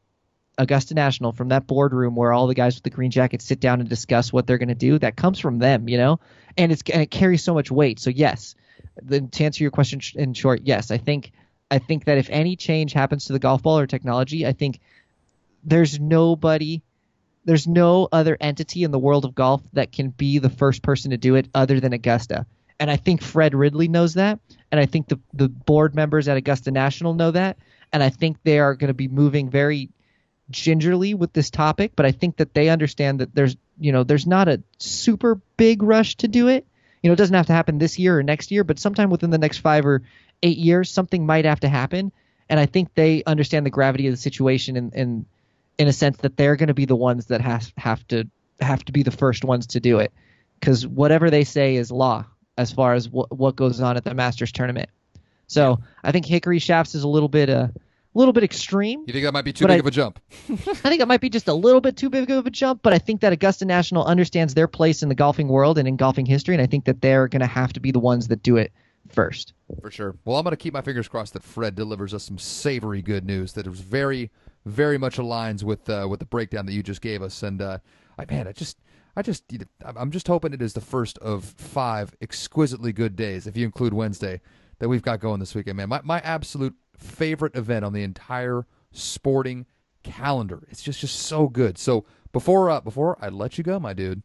[0.57, 3.79] Augusta National, from that boardroom where all the guys with the green jackets sit down
[3.79, 6.19] and discuss what they're going to do, that comes from them, you know,
[6.57, 7.99] and it's and it carries so much weight.
[7.99, 8.55] So yes,
[9.01, 11.31] then to answer your question in short, yes, I think
[11.69, 14.79] I think that if any change happens to the golf ball or technology, I think
[15.63, 16.81] there's nobody,
[17.45, 21.11] there's no other entity in the world of golf that can be the first person
[21.11, 22.45] to do it other than Augusta.
[22.79, 24.39] And I think Fred Ridley knows that,
[24.71, 27.57] and I think the the board members at Augusta National know that,
[27.93, 29.89] and I think they are going to be moving very
[30.49, 34.27] gingerly with this topic, but I think that they understand that there's you know there's
[34.27, 36.65] not a super big rush to do it.
[37.01, 39.29] You know, it doesn't have to happen this year or next year, but sometime within
[39.29, 40.01] the next five or
[40.41, 42.11] eight years, something might have to happen.
[42.49, 45.25] And I think they understand the gravity of the situation and
[45.77, 48.27] in, a sense that they're going to be the ones that have have to
[48.59, 50.11] have to be the first ones to do it,
[50.59, 52.25] because whatever they say is law
[52.57, 54.89] as far as what what goes on at the Masters tournament.
[55.47, 59.03] So I think Hickory Shafts is a little bit uh, a little bit extreme.
[59.05, 60.19] You think that might be too big I, of a jump?
[60.49, 62.91] I think it might be just a little bit too big of a jump, but
[62.91, 66.25] I think that Augusta National understands their place in the golfing world and in golfing
[66.25, 68.57] history, and I think that they're going to have to be the ones that do
[68.57, 68.73] it
[69.09, 69.53] first.
[69.81, 70.15] For sure.
[70.25, 73.23] Well, I'm going to keep my fingers crossed that Fred delivers us some savory good
[73.23, 74.31] news that is very,
[74.65, 77.43] very much aligns with uh, with the breakdown that you just gave us.
[77.43, 77.77] And uh,
[78.17, 78.77] I man, I just.
[79.15, 79.51] I just,
[79.83, 83.91] I'm just hoping it is the first of five exquisitely good days, if you include
[83.91, 84.41] Wednesday,
[84.79, 85.89] that we've got going this weekend, man.
[85.89, 89.65] My, my absolute favorite event on the entire sporting
[90.03, 90.63] calendar.
[90.69, 91.77] It's just just so good.
[91.77, 94.23] So before uh, before I let you go, my dude,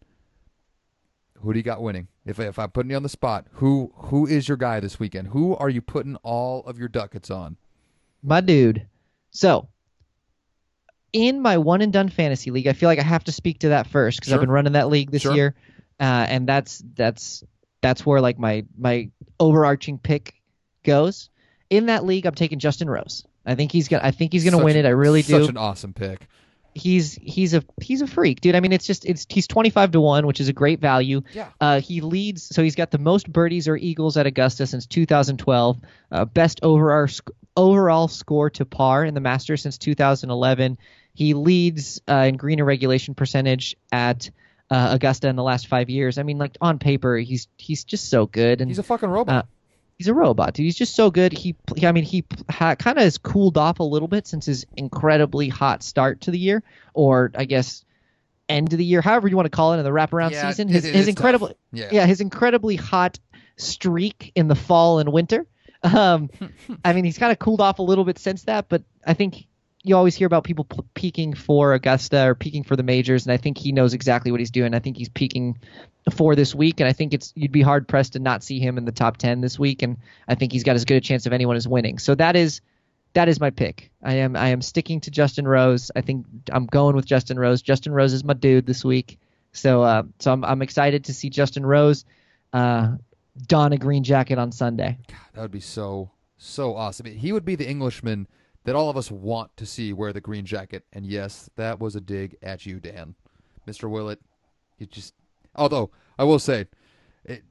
[1.41, 2.09] who do you got winning?
[2.25, 5.29] If if I'm putting you on the spot, who who is your guy this weekend?
[5.29, 7.57] Who are you putting all of your ducats on?
[8.23, 8.87] My dude.
[9.31, 9.69] So
[11.13, 13.71] in my one and done fantasy league, I feel like I have to speak to
[13.71, 14.37] that first because sure.
[14.37, 15.35] I've been running that league this sure.
[15.35, 15.55] year,
[16.01, 17.43] uh, and that's that's
[17.81, 20.35] that's where like my my overarching pick
[20.83, 21.30] goes
[21.72, 23.24] in that league, I'm taking Justin Rose.
[23.47, 24.05] I think he's gonna.
[24.05, 24.85] I think he's gonna win it.
[24.85, 25.41] I really do.
[25.41, 26.28] Such an awesome pick.
[26.74, 28.55] He's he's a he's a freak, dude.
[28.55, 31.22] I mean, it's just it's he's 25 to one, which is a great value.
[31.33, 31.49] Yeah.
[31.61, 35.80] Uh, he leads, so he's got the most birdies or eagles at Augusta since 2012.
[36.11, 37.09] Uh, best overall
[37.57, 40.76] overall score to par in the Masters since 2011.
[41.14, 44.30] He leads uh, in green in regulation percentage at
[44.70, 46.16] uh, Augusta in the last five years.
[46.18, 48.61] I mean, like on paper, he's he's just so good.
[48.61, 49.47] And he's a fucking robot.
[50.03, 50.65] He's a robot, dude.
[50.65, 51.33] He's just so good.
[51.33, 54.67] He, I mean, he ha, kind of has cooled off a little bit since his
[54.77, 57.85] incredibly hot start to the year, or I guess
[58.49, 60.67] end of the year, however you want to call it, in the wraparound yeah, season.
[60.67, 61.91] His, his incredible, yeah.
[61.93, 63.21] yeah, his incredibly hot
[63.57, 65.47] streak in the fall and winter.
[65.85, 66.31] Um,
[66.85, 69.47] I mean, he's kind of cooled off a little bit since that, but I think
[69.85, 73.37] you always hear about people peaking for Augusta or peaking for the majors, and I
[73.37, 74.74] think he knows exactly what he's doing.
[74.74, 75.59] I think he's peaking
[76.12, 78.78] for this week, and I think it's you'd be hard pressed to not see him
[78.78, 79.97] in the top ten this week, and
[80.28, 81.99] I think he's got as good a chance of anyone as winning.
[81.99, 82.61] So that is
[83.14, 83.91] that is my pick.
[84.03, 85.91] I am I am sticking to Justin Rose.
[85.97, 87.61] I think I'm going with Justin Rose.
[87.61, 89.18] Justin Rose is my dude this week.
[89.53, 92.05] So uh, so I'm I'm excited to see Justin Rose
[92.53, 92.97] uh,
[93.49, 94.99] don a green jacket on Sunday.
[95.09, 97.07] God, that would be so so awesome.
[97.07, 98.28] He would be the Englishman
[98.65, 100.85] that all of us want to see wear the green jacket.
[100.93, 103.15] And yes, that was a dig at you, Dan.
[103.67, 103.89] Mr.
[103.89, 104.21] Willett,
[104.79, 105.15] you just.
[105.55, 106.67] Although, I will say,
[107.25, 107.43] it,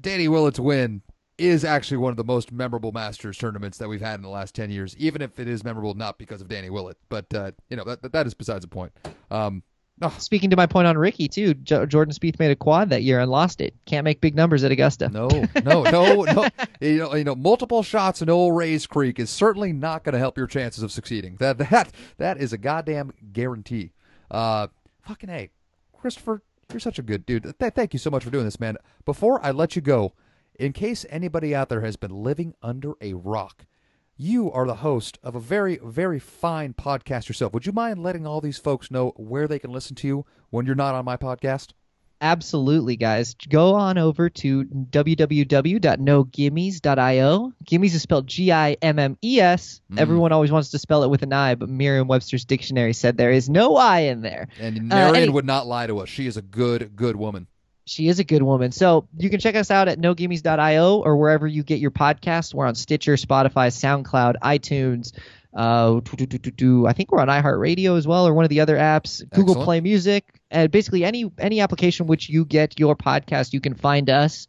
[0.00, 1.02] Danny Willett's win
[1.38, 4.54] is actually one of the most memorable Masters tournaments that we've had in the last
[4.54, 6.96] 10 years, even if it is memorable not because of Danny Willett.
[7.08, 8.92] But, uh, you know, that, that is besides the point.
[9.30, 9.62] Um,
[10.02, 10.14] Oh.
[10.18, 13.18] Speaking to my point on Rickie too, J- Jordan Spieth made a quad that year
[13.18, 13.74] and lost it.
[13.86, 15.08] Can't make big numbers at Augusta.
[15.08, 15.28] No,
[15.64, 16.48] no, no, no.
[16.80, 20.18] You know, you know, multiple shots in old Rae's Creek is certainly not going to
[20.18, 21.36] help your chances of succeeding.
[21.36, 23.92] That that that is a goddamn guarantee.
[24.30, 24.66] Uh,
[25.00, 25.50] fucking hey,
[25.98, 27.54] Christopher, you're such a good dude.
[27.58, 28.76] Th- thank you so much for doing this, man.
[29.06, 30.12] Before I let you go,
[30.58, 33.64] in case anybody out there has been living under a rock,
[34.16, 37.52] you are the host of a very, very fine podcast yourself.
[37.52, 40.64] Would you mind letting all these folks know where they can listen to you when
[40.66, 41.70] you're not on my podcast?
[42.22, 43.34] Absolutely, guys.
[43.50, 47.52] Go on over to www.nogimmies.io.
[47.64, 49.82] Gimmies is spelled G I M M E S.
[49.92, 50.00] Mm.
[50.00, 53.32] Everyone always wants to spell it with an I, but Merriam Webster's dictionary said there
[53.32, 54.48] is no I in there.
[54.58, 56.08] And Uh, Marion any- would not lie to us.
[56.08, 57.48] She is a good, good woman.
[57.86, 58.72] She is a good woman.
[58.72, 62.52] So you can check us out at nogimmies.io or wherever you get your podcasts.
[62.52, 65.12] We're on Stitcher, Spotify, SoundCloud, iTunes.
[65.54, 66.00] Uh.
[66.86, 69.22] I think we're on iHeartRadio as well, or one of the other apps.
[69.30, 69.64] Google Excellent.
[69.64, 74.10] Play Music, and basically any any application which you get your podcast, you can find
[74.10, 74.48] us.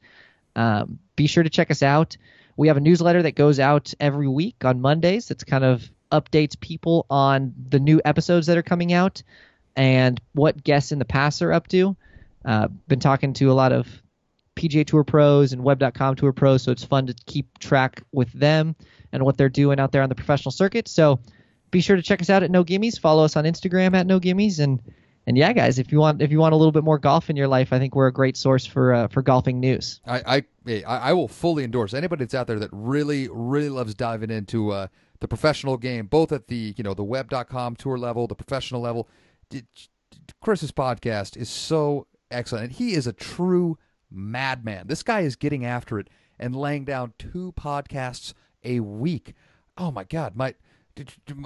[0.56, 2.18] Um, be sure to check us out.
[2.58, 5.28] We have a newsletter that goes out every week on Mondays.
[5.28, 9.22] That's kind of updates people on the new episodes that are coming out
[9.76, 11.96] and what guests in the past are up to.
[12.46, 13.88] Uh, been talking to a lot of
[14.56, 18.76] PGA Tour pros and Web.com Tour pros, so it's fun to keep track with them
[19.12, 20.88] and what they're doing out there on the professional circuit.
[20.88, 21.20] So
[21.72, 23.00] be sure to check us out at No Gimmies.
[23.00, 24.82] Follow us on Instagram at No Gimmies, and
[25.28, 27.36] and yeah, guys, if you want if you want a little bit more golf in
[27.36, 30.00] your life, I think we're a great source for uh, for golfing news.
[30.06, 34.32] I, I, I will fully endorse anybody that's out there that really, really loves diving
[34.32, 34.88] into uh,
[35.20, 39.10] the professional game, both at the you know the web.com tour level, the professional level.
[40.42, 43.78] Chris's podcast is so excellent, and he is a true
[44.10, 44.88] madman.
[44.88, 46.10] This guy is getting after it
[46.40, 49.34] and laying down two podcasts a week.
[49.78, 50.56] Oh my God, my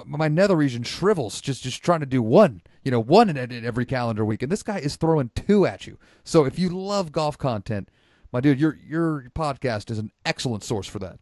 [0.06, 3.64] my nether region shrivels just just trying to do one, you know, one in, in
[3.64, 5.98] every calendar week, and this guy is throwing two at you.
[6.24, 7.90] So if you love golf content,
[8.32, 11.18] my dude, your your podcast is an excellent source for that.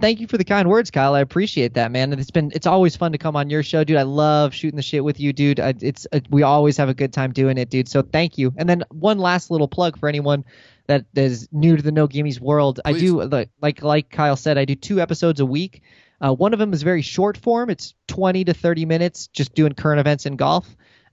[0.00, 1.14] Thank you for the kind words, Kyle.
[1.14, 2.12] I appreciate that, man.
[2.12, 3.96] And it's been it's always fun to come on your show, dude.
[3.96, 5.60] I love shooting the shit with you, dude.
[5.60, 7.88] I, it's uh we always have a good time doing it, dude.
[7.88, 8.52] So thank you.
[8.56, 10.44] And then one last little plug for anyone
[10.86, 12.80] that is new to the No Gimmies world.
[12.84, 15.82] I do like like like Kyle said, I do two episodes a week.
[16.20, 17.68] Uh, one of them is very short form.
[17.68, 20.66] It's 20 to 30 minutes, just doing current events in golf.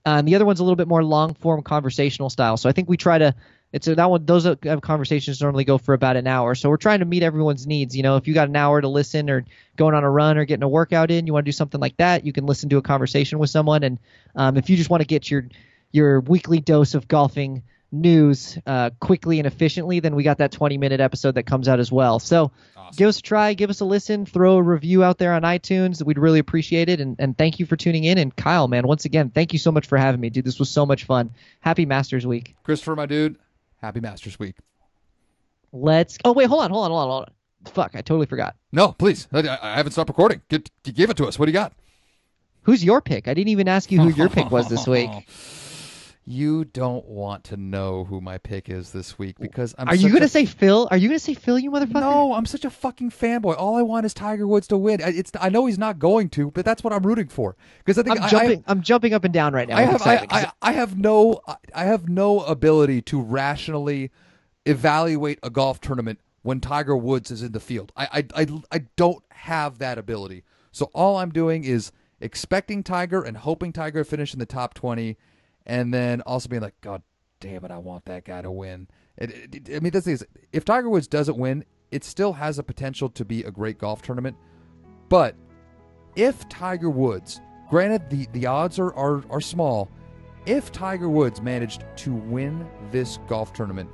[0.06, 2.56] Uh, and the other one's a little bit more long form conversational style.
[2.56, 3.34] So I think we try to
[3.74, 4.24] it's a, that one.
[4.24, 6.54] Those uh, conversations normally go for about an hour.
[6.54, 7.96] So we're trying to meet everyone's needs.
[7.96, 9.44] You know, if you got an hour to listen, or
[9.74, 11.96] going on a run, or getting a workout in, you want to do something like
[11.96, 13.82] that, you can listen to a conversation with someone.
[13.82, 13.98] And
[14.36, 15.48] um, if you just want to get your
[15.90, 20.78] your weekly dose of golfing news uh, quickly and efficiently, then we got that 20
[20.78, 22.20] minute episode that comes out as well.
[22.20, 22.52] So
[22.96, 26.04] give us a try, give us a listen, throw a review out there on iTunes.
[26.04, 27.00] We'd really appreciate it.
[27.00, 28.18] And, and thank you for tuning in.
[28.18, 30.44] And Kyle, man, once again, thank you so much for having me, dude.
[30.44, 31.30] This was so much fun.
[31.60, 32.54] Happy Masters Week.
[32.62, 33.36] Christopher, my dude,
[33.84, 34.56] happy Masters Week.
[35.72, 36.18] Let's.
[36.24, 37.72] Oh wait, hold on, hold on, hold on, hold on.
[37.72, 38.56] Fuck, I totally forgot.
[38.72, 40.42] No, please, I, I haven't stopped recording.
[40.48, 41.38] Get, give it to us.
[41.38, 41.72] What do you got?
[42.62, 43.28] Who's your pick?
[43.28, 45.10] I didn't even ask you who your pick was this week.
[46.26, 49.88] You don't want to know who my pick is this week because I'm.
[49.88, 50.88] Are you gonna a- say Phil?
[50.90, 51.58] Are you gonna say Phil?
[51.58, 52.00] You motherfucker.
[52.00, 53.54] No, I'm such a fucking fanboy.
[53.58, 55.02] All I want is Tiger Woods to win.
[55.02, 57.56] I- It's I know he's not going to, but that's what I'm rooting for.
[57.78, 58.64] Because I think I'm jumping.
[58.66, 59.76] I, am jumping up and down right now.
[59.76, 61.42] I, have I, I, I have no
[61.74, 64.10] I have no ability to rationally
[64.64, 67.92] evaluate a golf tournament when Tiger Woods is in the field.
[67.96, 70.42] I I I, I don't have that ability.
[70.72, 75.18] So all I'm doing is expecting Tiger and hoping Tiger finish in the top 20
[75.66, 77.02] and then also being like god
[77.40, 78.88] damn it I want that guy to win.
[79.18, 82.58] It, it, it- I mean this is if Tiger Woods doesn't win, it still has
[82.58, 84.36] a potential to be a great golf tournament.
[85.08, 85.36] But
[86.16, 87.40] if Tiger Woods,
[87.70, 89.90] granted the, the odds are, are, are small,
[90.46, 93.88] if Tiger Woods managed to win this golf tournament,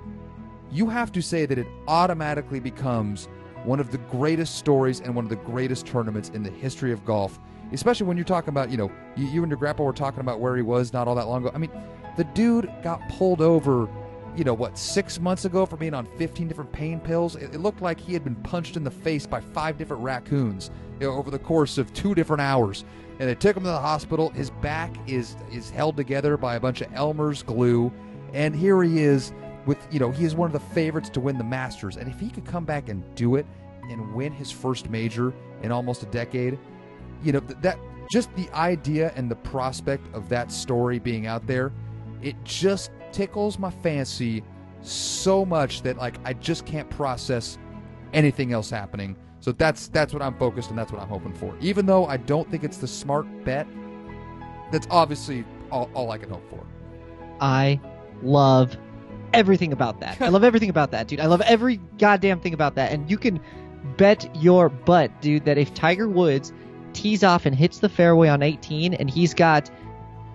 [0.70, 3.28] you have to say that it automatically becomes
[3.64, 7.04] one of the greatest stories and one of the greatest tournaments in the history of
[7.04, 7.38] golf.
[7.72, 10.40] Especially when you're talking about, you know, you, you and your grandpa were talking about
[10.40, 11.52] where he was not all that long ago.
[11.54, 11.70] I mean,
[12.16, 13.88] the dude got pulled over,
[14.36, 17.36] you know, what, six months ago for being on 15 different pain pills.
[17.36, 20.70] It, it looked like he had been punched in the face by five different raccoons
[21.00, 22.84] you know, over the course of two different hours.
[23.18, 24.30] And they took him to the hospital.
[24.30, 27.92] His back is is held together by a bunch of Elmer's glue.
[28.32, 29.32] And here he is
[29.66, 31.96] with, you know, he is one of the favorites to win the Masters.
[31.96, 33.46] And if he could come back and do it
[33.90, 36.58] and win his first major in almost a decade,
[37.22, 37.78] you know, that
[38.10, 41.72] just the idea and the prospect of that story being out there,
[42.22, 44.42] it just tickles my fancy
[44.82, 47.58] so much that like I just can't process
[48.12, 49.16] anything else happening.
[49.40, 51.54] So that's that's what I'm focused and that's what I'm hoping for.
[51.60, 53.66] Even though I don't think it's the smart bet,
[54.70, 56.66] that's obviously all, all I can hope for.
[57.40, 57.80] I
[58.22, 58.76] love
[59.32, 60.20] everything about that.
[60.20, 61.20] I love everything about that, dude.
[61.20, 62.92] I love every goddamn thing about that.
[62.92, 63.40] And you can
[63.96, 66.52] bet your butt, dude, that if Tiger Woods
[66.92, 69.70] tees off and hits the fairway on 18 and he's got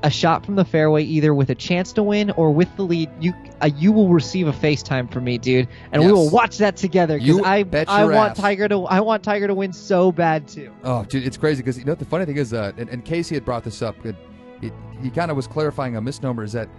[0.04, 3.10] a shot from the fairway, either with a chance to win or with the lead,
[3.20, 6.78] you uh, you will receive a FaceTime from me, dude, and we will watch that
[6.78, 8.38] together because I bet I want ass.
[8.38, 10.72] Tiger to I want Tiger to win so bad too.
[10.84, 13.04] Oh, dude, it's crazy because you know what the funny thing is, uh, and, and
[13.04, 14.06] Casey had brought this up.
[14.06, 14.16] It,
[14.62, 16.44] it, he kind of was clarifying a misnomer.
[16.44, 16.70] Is that,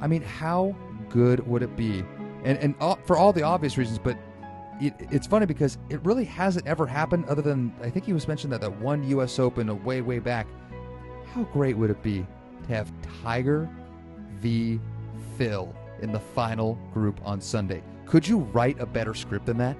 [0.00, 0.76] I mean, how
[1.08, 2.04] good would it be?
[2.44, 4.16] And and all, for all the obvious reasons, but
[4.80, 7.24] it, it's funny because it really hasn't ever happened.
[7.26, 9.38] Other than I think he was mentioned that that one U.S.
[9.38, 10.46] Open a way way back.
[11.32, 12.26] How great would it be
[12.66, 12.90] to have
[13.22, 13.68] Tiger
[14.40, 14.80] v.
[15.36, 17.82] Phil in the final group on Sunday?
[18.06, 19.76] Could you write a better script than that?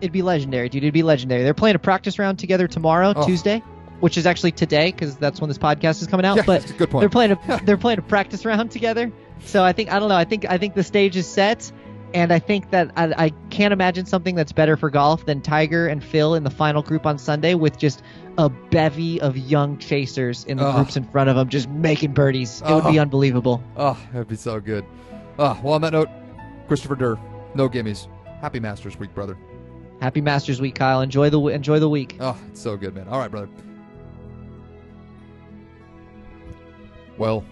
[0.00, 0.82] It'd be legendary, dude.
[0.82, 1.42] It'd be legendary.
[1.42, 3.26] They're playing a practice round together tomorrow, Oh.
[3.26, 3.60] Tuesday,
[4.00, 6.36] which is actually today because that's when this podcast is coming out.
[6.36, 7.02] Yeah, but that's a good point.
[7.02, 9.10] they're playing a they're playing a practice round together.
[9.44, 10.16] So I think I don't know.
[10.16, 11.70] I think I think the stage is set,
[12.14, 15.86] and I think that I, I can't imagine something that's better for golf than Tiger
[15.88, 18.02] and Phil in the final group on Sunday with just
[18.38, 20.72] a bevy of young chasers in the Oh.
[20.72, 22.62] groups in front of them, just making birdies.
[22.62, 23.62] It would be unbelievable.
[23.76, 24.84] Oh, that'd be so good.
[25.38, 26.08] Oh, well, on that note,
[26.68, 27.18] Christopher Durr,
[27.54, 28.06] no gimmies.
[28.40, 29.36] Happy Masters Week, brother.
[30.00, 31.00] Happy Masters Week, Kyle.
[31.00, 32.16] Enjoy the enjoy the week.
[32.20, 33.08] Oh, it's so good, man.
[33.08, 33.48] All right, brother.
[37.16, 37.44] Well,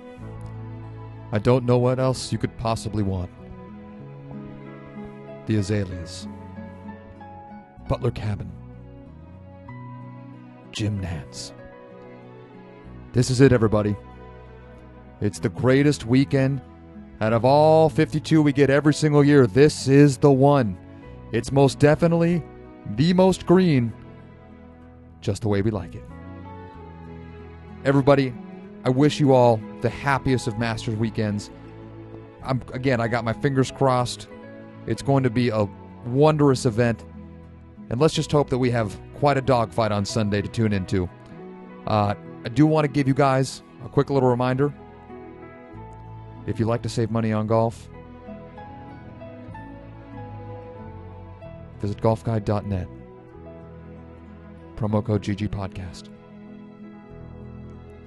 [1.32, 3.30] I don't know what else you could possibly want.
[5.46, 6.28] The Azaleas,
[7.88, 8.50] Butler Cabin,
[10.70, 11.52] Jim Nantz.
[13.12, 13.96] This is it, everybody.
[15.20, 16.60] It's the greatest weekend
[17.20, 19.46] out of all 52 we get every single year.
[19.46, 20.78] This is the one.
[21.32, 22.42] It's most definitely
[22.96, 23.92] the most green,
[25.20, 26.04] just the way we like it.
[27.84, 28.32] Everybody,
[28.84, 31.50] I wish you all the happiest of Masters weekends.
[32.44, 34.28] I'm again, I got my fingers crossed.
[34.86, 35.66] It's going to be a
[36.06, 37.04] wondrous event,
[37.90, 41.08] and let's just hope that we have quite a dogfight on Sunday to tune into.
[41.86, 42.14] Uh,
[42.44, 44.72] I do want to give you guys a quick little reminder.
[46.46, 47.88] If you like to save money on golf,
[51.80, 52.88] visit golfguide.net.
[54.76, 56.08] Promo code GG Podcast.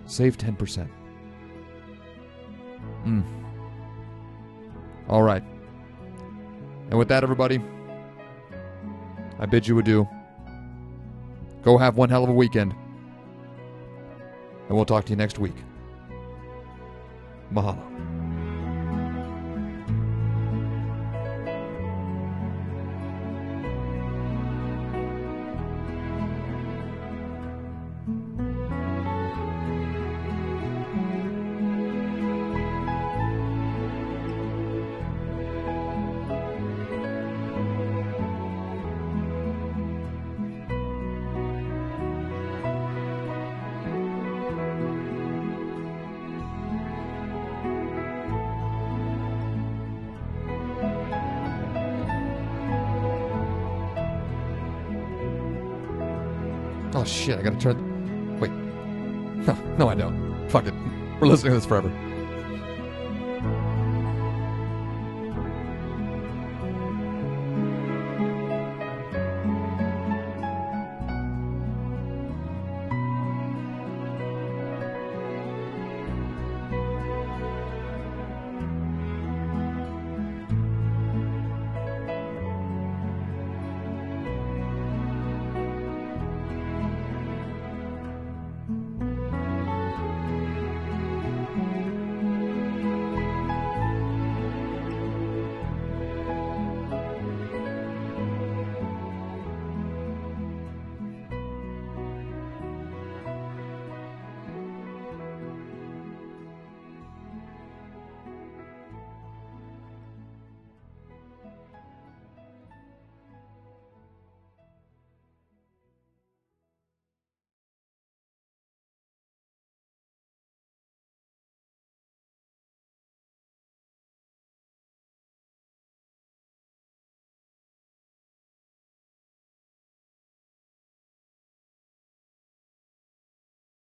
[0.06, 0.90] Save 10%.
[3.06, 3.24] Mm.
[5.08, 5.44] All right.
[6.90, 7.62] And with that, everybody,
[9.40, 10.08] I bid you adieu.
[11.64, 12.74] Go have one hell of a weekend.
[14.68, 15.56] And we'll talk to you next week.
[17.52, 18.05] Mahalo.
[57.46, 58.39] Gotta turn.
[58.39, 58.52] Wait.
[58.52, 60.50] No, no, I don't.
[60.50, 60.74] Fuck it.
[61.20, 61.89] We're listening to this forever.